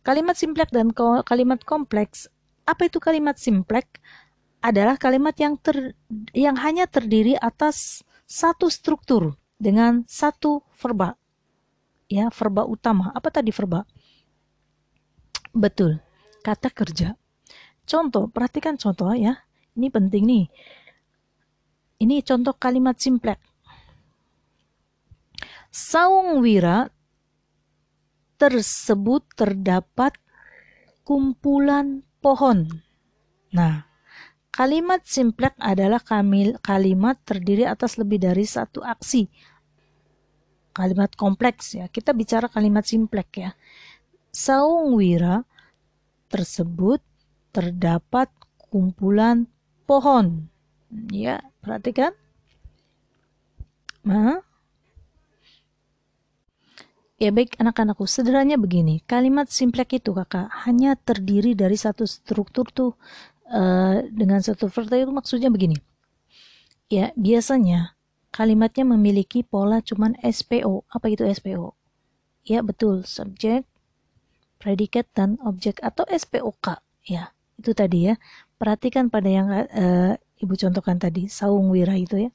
Kalimat 0.05 0.37
simplek 0.37 0.69
dan 0.69 0.93
kalimat 1.25 1.61
kompleks. 1.65 2.29
Apa 2.69 2.93
itu 2.93 3.03
kalimat 3.03 3.37
simplek? 3.37 4.01
Adalah 4.61 5.01
kalimat 5.01 5.33
yang 5.41 5.57
ter 5.57 5.97
yang 6.37 6.57
hanya 6.61 6.85
terdiri 6.85 7.33
atas 7.41 8.05
satu 8.29 8.69
struktur 8.69 9.41
dengan 9.57 10.05
satu 10.05 10.61
verba. 10.77 11.17
Ya, 12.11 12.29
verba 12.29 12.69
utama. 12.69 13.09
Apa 13.17 13.33
tadi 13.33 13.51
verba? 13.51 13.89
Betul. 15.51 15.99
Kata 16.45 16.69
kerja. 16.73 17.17
Contoh, 17.89 18.31
perhatikan 18.31 18.79
contoh 18.79 19.11
ya. 19.17 19.43
Ini 19.75 19.89
penting 19.91 20.23
nih. 20.27 20.47
Ini 22.01 22.23
contoh 22.25 22.55
kalimat 22.57 22.97
simplek. 22.97 23.39
Saung 25.71 26.43
Wira 26.43 26.91
tersebut 28.41 29.23
terdapat 29.37 30.17
kumpulan 31.05 32.03
pohon. 32.23 32.67
Nah, 33.53 33.90
kalimat 34.51 35.03
simplek 35.07 35.55
adalah 35.57 36.03
kalimat 36.61 37.17
terdiri 37.23 37.65
atas 37.65 37.97
lebih 37.97 38.21
dari 38.21 38.45
satu 38.45 38.83
aksi. 38.83 39.31
Kalimat 40.71 41.15
kompleks 41.15 41.75
ya. 41.75 41.87
Kita 41.91 42.15
bicara 42.15 42.47
kalimat 42.47 42.87
simplek 42.87 43.31
ya. 43.39 43.51
Saung 44.31 44.95
wira 44.95 45.43
tersebut 46.31 47.03
terdapat 47.51 48.31
kumpulan 48.71 49.51
pohon. 49.87 50.47
Ya, 51.11 51.43
perhatikan. 51.63 52.15
Nah, 54.07 54.43
Ya 57.21 57.29
baik 57.37 57.53
anak-anakku, 57.61 58.09
sederhananya 58.09 58.57
begini, 58.57 59.05
kalimat 59.05 59.53
simplek 59.53 60.01
itu 60.01 60.17
kakak 60.17 60.49
hanya 60.65 60.97
terdiri 60.97 61.53
dari 61.53 61.77
satu 61.77 62.09
struktur 62.09 62.65
tuh 62.73 62.97
uh, 63.51 64.07
dengan 64.11 64.41
satu 64.41 64.71
verta 64.71 64.97
itu 64.97 65.11
maksudnya 65.11 65.51
begini. 65.51 65.77
Ya 66.91 67.15
biasanya 67.15 67.99
kalimatnya 68.31 68.87
memiliki 68.87 69.43
pola 69.43 69.83
cuman 69.83 70.15
SPO. 70.23 70.87
Apa 70.91 71.07
itu 71.11 71.27
SPO? 71.27 71.75
Ya 72.47 72.65
betul, 72.65 73.05
subjek, 73.05 73.69
predikat 74.57 75.07
dan 75.13 75.37
objek 75.45 75.83
atau 75.83 76.07
SPOK. 76.09 76.81
Ya 77.07 77.35
itu 77.59 77.75
tadi 77.75 78.11
ya. 78.11 78.15
Perhatikan 78.57 79.09
pada 79.09 79.29
yang 79.29 79.49
uh, 79.51 80.15
ibu 80.41 80.55
contohkan 80.57 81.01
tadi, 81.01 81.29
saung 81.29 81.69
wira 81.73 81.97
itu 81.97 82.29
ya. 82.29 82.31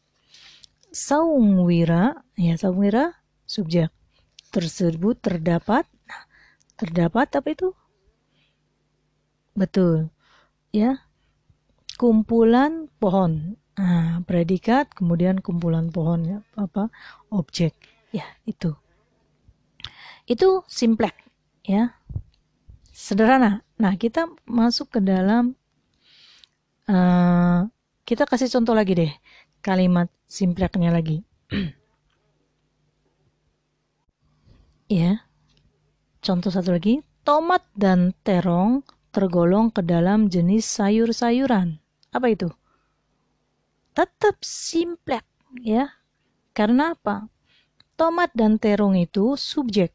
Saung 0.93 1.63
wira, 1.67 2.23
ya 2.39 2.56
saung 2.56 2.80
wira 2.82 3.25
subjek 3.45 3.93
tersebut 4.49 5.19
terdapat 5.21 5.86
nah, 6.08 6.23
terdapat 6.80 7.28
apa 7.38 7.47
itu 7.54 7.69
betul 9.51 10.10
ya 10.73 11.04
kumpulan 11.95 12.91
pohon. 13.01 13.60
Nah, 13.75 14.23
predikat 14.23 14.95
kemudian 14.95 15.43
kumpulan 15.43 15.91
pohon 15.91 16.23
ya 16.23 16.39
apa 16.55 16.88
objek. 17.31 17.75
Ya 18.15 18.23
itu. 18.47 18.71
Itu 20.23 20.63
simplek 20.71 21.15
ya. 21.67 21.99
Sederhana. 22.95 23.67
Nah 23.75 23.93
kita 23.99 24.31
masuk 24.47 24.95
ke 24.95 24.99
dalam 25.03 25.60
uh, 26.88 27.67
kita 28.08 28.23
kasih 28.23 28.47
contoh 28.47 28.71
lagi 28.71 28.95
deh 28.95 29.13
kalimat 29.60 30.08
simpleknya 30.29 30.93
lagi. 30.93 31.25
Ya. 34.86 35.25
Contoh 36.21 36.53
satu 36.53 36.77
lagi, 36.77 37.01
tomat 37.25 37.65
dan 37.73 38.13
terong 38.21 38.86
tergolong 39.10 39.73
ke 39.73 39.81
dalam 39.81 40.29
jenis 40.29 40.62
sayur-sayuran. 40.62 41.81
Apa 42.15 42.32
itu? 42.32 42.47
Tetap 43.91 44.39
simplek, 44.39 45.28
ya. 45.60 45.91
Karena 46.56 46.95
apa? 46.95 47.28
Tomat 47.99 48.32
dan 48.32 48.56
terong 48.56 48.95
itu 48.95 49.36
subjek. 49.36 49.91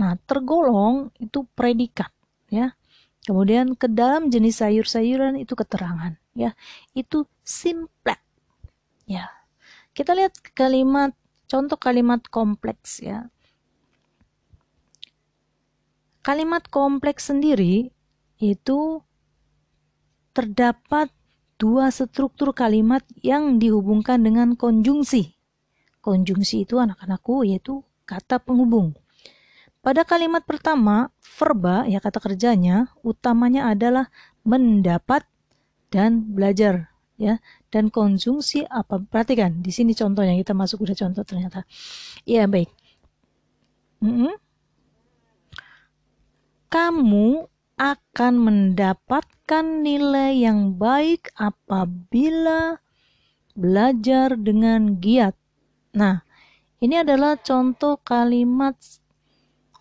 Nah, 0.00 0.16
tergolong 0.24 1.12
itu 1.20 1.44
predikat, 1.52 2.08
ya. 2.48 2.72
Kemudian 3.20 3.76
ke 3.76 3.84
dalam 3.84 4.32
jenis 4.32 4.64
sayur-sayuran 4.64 5.36
itu 5.36 5.52
keterangan, 5.52 6.16
ya. 6.32 6.56
Itu 6.96 7.28
simplek. 7.44 8.24
Ya. 9.04 9.28
Kita 9.92 10.16
lihat 10.16 10.40
kalimat 10.56 11.12
contoh 11.50 11.74
kalimat 11.74 12.22
kompleks 12.30 13.02
ya. 13.02 13.26
Kalimat 16.22 16.70
kompleks 16.70 17.26
sendiri 17.26 17.90
itu 18.38 19.02
terdapat 20.30 21.10
dua 21.60 21.92
struktur 21.92 22.56
kalimat 22.56 23.04
yang 23.20 23.60
dihubungkan 23.60 24.24
dengan 24.24 24.56
konjungsi. 24.56 25.36
Konjungsi 26.00 26.64
itu 26.64 26.80
anak-anakku 26.80 27.44
yaitu 27.44 27.84
kata 28.08 28.40
penghubung. 28.40 28.96
Pada 29.84 30.08
kalimat 30.08 30.44
pertama, 30.44 31.12
verba 31.20 31.84
ya 31.84 32.00
kata 32.00 32.20
kerjanya 32.20 32.88
utamanya 33.04 33.68
adalah 33.68 34.08
mendapat 34.40 35.28
dan 35.92 36.24
belajar 36.32 36.88
ya. 37.20 37.36
Dan 37.68 37.92
konjungsi 37.92 38.64
apa? 38.64 38.96
Perhatikan 38.96 39.60
di 39.60 39.68
sini 39.68 39.92
contohnya 39.92 40.32
kita 40.40 40.56
masuk 40.56 40.88
udah 40.88 40.96
contoh 40.96 41.22
ternyata. 41.28 41.68
Ya 42.24 42.48
baik. 42.48 42.72
Mm 44.00 44.14
-hmm 44.16 44.32
kamu 46.70 47.50
akan 47.80 48.36
mendapatkan 48.36 49.64
nilai 49.80 50.44
yang 50.44 50.76
baik 50.76 51.32
apabila 51.32 52.76
belajar 53.56 54.36
dengan 54.36 55.00
giat. 55.00 55.32
Nah, 55.96 56.20
ini 56.84 57.00
adalah 57.00 57.40
contoh 57.40 57.96
kalimat 58.04 58.76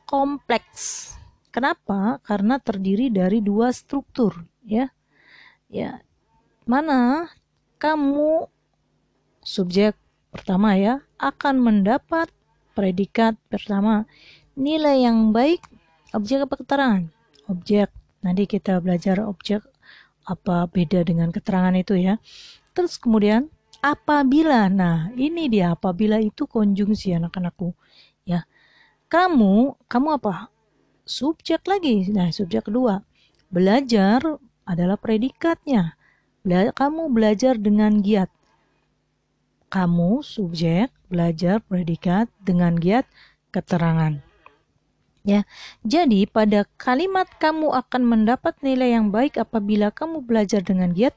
kompleks. 0.08 1.12
Kenapa? 1.52 2.24
Karena 2.24 2.56
terdiri 2.56 3.12
dari 3.12 3.44
dua 3.44 3.76
struktur, 3.76 4.48
ya. 4.64 4.88
Ya. 5.68 6.00
Mana 6.64 7.28
kamu 7.84 8.48
subjek 9.44 10.00
pertama 10.32 10.80
ya 10.80 11.04
akan 11.20 11.60
mendapat 11.60 12.32
predikat 12.78 13.36
pertama 13.52 14.08
nilai 14.54 15.04
yang 15.04 15.34
baik 15.34 15.60
objek 16.14 16.46
keterangan 16.46 17.10
objek. 17.50 17.90
Nanti 18.22 18.46
kita 18.46 18.78
belajar 18.80 19.26
objek 19.26 19.66
apa 20.30 20.70
beda 20.70 21.02
dengan 21.02 21.34
keterangan 21.34 21.74
itu 21.74 21.98
ya. 21.98 22.22
Terus 22.78 23.02
kemudian 23.02 23.50
apabila 23.82 24.70
nah 24.70 25.10
ini 25.18 25.50
dia 25.50 25.74
apabila 25.74 26.22
itu 26.22 26.46
konjungsi 26.46 27.18
anak-anakku 27.18 27.74
ya. 28.24 28.46
Kamu 29.10 29.82
kamu 29.90 30.08
apa? 30.22 30.54
Subjek 31.04 31.66
lagi. 31.66 32.06
Nah 32.14 32.30
subjek 32.30 32.70
kedua 32.70 33.02
belajar 33.50 34.22
adalah 34.70 35.02
predikatnya. 35.02 35.98
Kamu 36.50 37.10
belajar 37.12 37.58
dengan 37.58 38.00
giat. 38.06 38.30
Kamu 39.74 40.22
subjek 40.22 40.94
belajar 41.10 41.62
predikat 41.66 42.30
dengan 42.42 42.78
giat 42.78 43.06
keterangan 43.50 44.29
Ya, 45.28 45.44
jadi 45.84 46.32
pada 46.32 46.64
kalimat 46.80 47.28
kamu 47.44 47.76
akan 47.76 48.02
mendapat 48.08 48.56
nilai 48.64 48.96
yang 48.96 49.12
baik 49.12 49.36
apabila 49.36 49.92
kamu 49.92 50.24
belajar 50.24 50.64
dengan 50.64 50.96
giat 50.96 51.12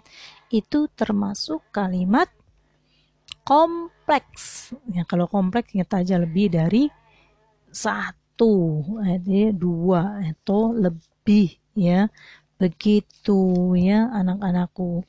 itu 0.51 0.91
termasuk 0.99 1.63
kalimat 1.71 2.27
kompleks. 3.47 4.75
Ya, 4.91 5.07
kalau 5.07 5.31
kompleks 5.31 5.71
ingat 5.71 6.03
aja 6.03 6.19
lebih 6.19 6.51
dari 6.51 6.91
satu, 7.71 8.83
jadi 9.01 9.55
dua 9.55 10.19
atau 10.35 10.75
lebih 10.75 11.57
ya. 11.79 12.11
Begitu 12.59 13.75
ya 13.79 14.11
anak-anakku. 14.11 15.07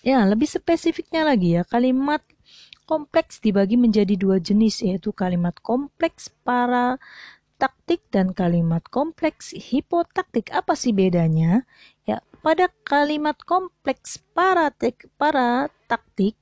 Ya, 0.00 0.24
lebih 0.24 0.48
spesifiknya 0.48 1.24
lagi 1.24 1.56
ya, 1.60 1.62
kalimat 1.68 2.24
kompleks 2.86 3.42
dibagi 3.42 3.74
menjadi 3.74 4.14
dua 4.14 4.38
jenis 4.38 4.78
yaitu 4.80 5.10
kalimat 5.10 5.58
kompleks 5.58 6.30
para 6.46 7.02
taktik 7.56 8.04
dan 8.12 8.32
kalimat 8.36 8.84
kompleks 8.88 9.52
hipotaktik. 9.56 10.52
Apa 10.52 10.76
sih 10.76 10.92
bedanya? 10.92 11.64
Ya, 12.04 12.20
pada 12.44 12.70
kalimat 12.84 13.36
kompleks 13.42 14.22
para 14.36 14.70
para 15.18 15.72
taktik 15.90 16.36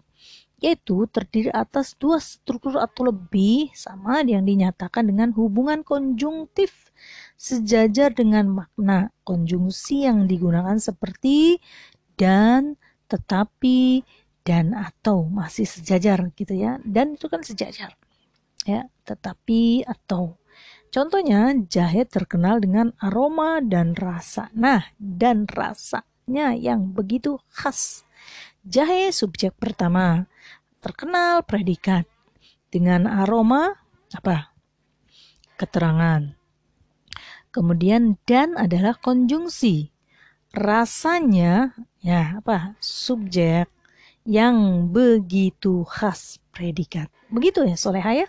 yaitu 0.65 1.05
terdiri 1.13 1.53
atas 1.53 1.93
dua 2.01 2.17
struktur 2.17 2.81
atau 2.81 3.13
lebih 3.13 3.69
sama 3.77 4.25
yang 4.25 4.49
dinyatakan 4.49 5.05
dengan 5.05 5.29
hubungan 5.37 5.85
konjungtif 5.85 6.89
sejajar 7.37 8.17
dengan 8.17 8.49
makna 8.49 9.13
konjungsi 9.29 10.09
yang 10.09 10.25
digunakan 10.25 10.81
seperti 10.81 11.61
dan 12.17 12.81
tetapi 13.13 14.09
dan 14.41 14.73
atau 14.73 15.29
masih 15.29 15.69
sejajar 15.69 16.33
gitu 16.33 16.57
ya 16.57 16.81
dan 16.81 17.21
itu 17.21 17.29
kan 17.29 17.45
sejajar 17.45 17.93
ya 18.65 18.89
tetapi 19.05 19.85
atau 19.85 20.41
Contohnya, 20.95 21.51
jahe 21.67 22.07
terkenal 22.07 22.63
dengan 22.63 22.95
aroma 23.03 23.59
dan 23.59 23.99
rasa. 23.99 24.47
Nah, 24.55 24.95
dan 24.95 25.43
rasanya 25.51 26.55
yang 26.55 26.95
begitu 26.95 27.43
khas. 27.51 28.07
Jahe 28.63 29.11
subjek 29.11 29.59
pertama, 29.59 30.31
terkenal 30.79 31.43
predikat. 31.43 32.07
Dengan 32.71 33.11
aroma, 33.11 33.75
apa? 34.15 34.55
Keterangan. 35.59 36.39
Kemudian 37.51 38.15
dan 38.23 38.55
adalah 38.55 38.95
konjungsi. 38.95 39.91
Rasanya, 40.55 41.75
ya 42.07 42.39
apa? 42.39 42.79
Subjek 42.79 43.67
yang 44.23 44.87
begitu 44.95 45.83
khas 45.91 46.39
predikat. 46.55 47.11
Begitu 47.35 47.67
ya 47.67 47.75
Soleha 47.75 48.15
ya. 48.15 48.27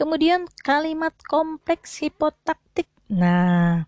Kemudian 0.00 0.48
kalimat 0.64 1.12
kompleks 1.28 2.00
hipotaktik. 2.00 2.88
Nah, 3.12 3.84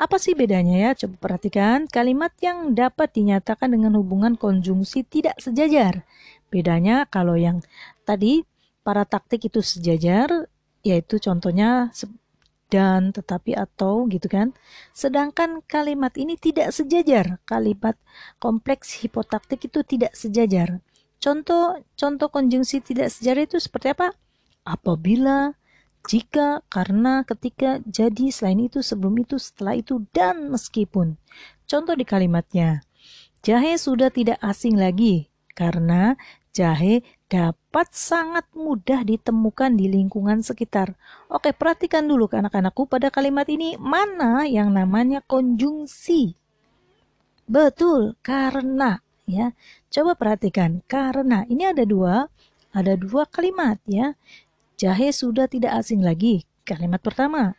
apa 0.00 0.16
sih 0.16 0.32
bedanya 0.32 0.80
ya? 0.80 0.90
Coba 1.04 1.28
perhatikan 1.28 1.84
kalimat 1.92 2.32
yang 2.40 2.72
dapat 2.72 3.12
dinyatakan 3.12 3.68
dengan 3.68 3.92
hubungan 4.00 4.40
konjungsi 4.40 5.04
tidak 5.04 5.36
sejajar. 5.44 6.08
Bedanya 6.48 7.04
kalau 7.04 7.36
yang 7.36 7.60
tadi 8.08 8.48
para 8.80 9.04
taktik 9.04 9.52
itu 9.52 9.60
sejajar, 9.60 10.48
yaitu 10.80 11.20
contohnya 11.20 11.92
dan 12.72 13.12
tetapi 13.12 13.52
atau 13.52 14.08
gitu 14.08 14.32
kan. 14.32 14.56
Sedangkan 14.96 15.60
kalimat 15.68 16.16
ini 16.16 16.40
tidak 16.40 16.72
sejajar. 16.72 17.44
Kalimat 17.44 18.00
kompleks 18.40 19.04
hipotaktik 19.04 19.68
itu 19.68 19.84
tidak 19.84 20.16
sejajar. 20.16 20.80
Contoh 21.20 21.76
contoh 21.92 22.32
konjungsi 22.32 22.80
tidak 22.80 23.12
sejajar 23.12 23.44
itu 23.44 23.60
seperti 23.60 23.92
apa? 23.92 24.16
Apabila, 24.62 25.54
jika, 26.06 26.66
karena, 26.66 27.22
ketika, 27.22 27.78
jadi, 27.86 28.34
selain 28.34 28.66
itu, 28.66 28.82
sebelum 28.82 29.22
itu, 29.22 29.38
setelah 29.38 29.78
itu, 29.78 30.02
dan 30.10 30.50
meskipun. 30.50 31.18
Contoh 31.66 31.94
di 31.94 32.04
kalimatnya, 32.04 32.82
jahe 33.42 33.74
sudah 33.78 34.12
tidak 34.12 34.38
asing 34.42 34.78
lagi 34.78 35.32
karena 35.52 36.16
jahe 36.52 37.00
dapat 37.32 37.88
sangat 37.96 38.44
mudah 38.52 39.02
ditemukan 39.08 39.72
di 39.72 39.88
lingkungan 39.88 40.44
sekitar. 40.44 40.94
Oke, 41.32 41.56
perhatikan 41.56 42.04
dulu 42.04 42.28
ke 42.28 42.36
anak-anakku 42.38 42.84
pada 42.84 43.08
kalimat 43.08 43.48
ini 43.48 43.80
mana 43.80 44.44
yang 44.44 44.68
namanya 44.68 45.24
konjungsi. 45.24 46.36
Betul, 47.48 48.20
karena 48.20 49.00
ya. 49.24 49.56
Coba 49.88 50.12
perhatikan, 50.12 50.84
karena 50.84 51.48
ini 51.48 51.68
ada 51.68 51.88
dua, 51.88 52.28
ada 52.76 52.92
dua 53.00 53.24
kalimat 53.24 53.80
ya. 53.88 54.12
Jahe 54.82 55.14
sudah 55.14 55.46
tidak 55.46 55.78
asing 55.78 56.02
lagi. 56.02 56.42
Kalimat 56.66 56.98
pertama. 56.98 57.54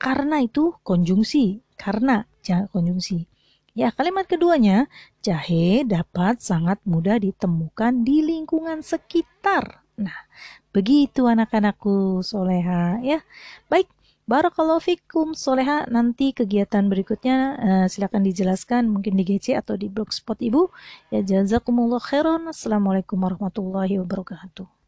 Karena 0.00 0.40
itu 0.40 0.72
konjungsi. 0.80 1.60
Karena 1.76 2.24
jahe 2.40 2.64
konjungsi. 2.72 3.28
Ya, 3.76 3.92
kalimat 3.92 4.24
keduanya, 4.24 4.88
jahe 5.20 5.84
dapat 5.84 6.40
sangat 6.40 6.80
mudah 6.88 7.20
ditemukan 7.20 8.06
di 8.06 8.24
lingkungan 8.24 8.80
sekitar. 8.80 9.84
Nah, 10.00 10.14
begitu 10.72 11.28
anak-anakku 11.28 12.24
soleha 12.24 12.96
ya. 13.04 13.20
Baik, 13.68 13.92
Barakallahu 14.24 14.80
fikum 14.80 15.36
soleha 15.36 15.84
nanti 15.92 16.32
kegiatan 16.32 16.88
berikutnya 16.88 17.36
uh, 17.60 17.86
silakan 17.92 18.24
dijelaskan 18.24 18.88
mungkin 18.88 19.20
di 19.20 19.24
GC 19.28 19.52
atau 19.52 19.76
di 19.76 19.92
blogspot 19.92 20.40
ibu 20.40 20.72
ya 21.12 21.20
jazakumullah 21.20 22.00
khairan 22.00 22.48
assalamualaikum 22.48 23.20
warahmatullahi 23.20 24.00
wabarakatuh 24.00 24.83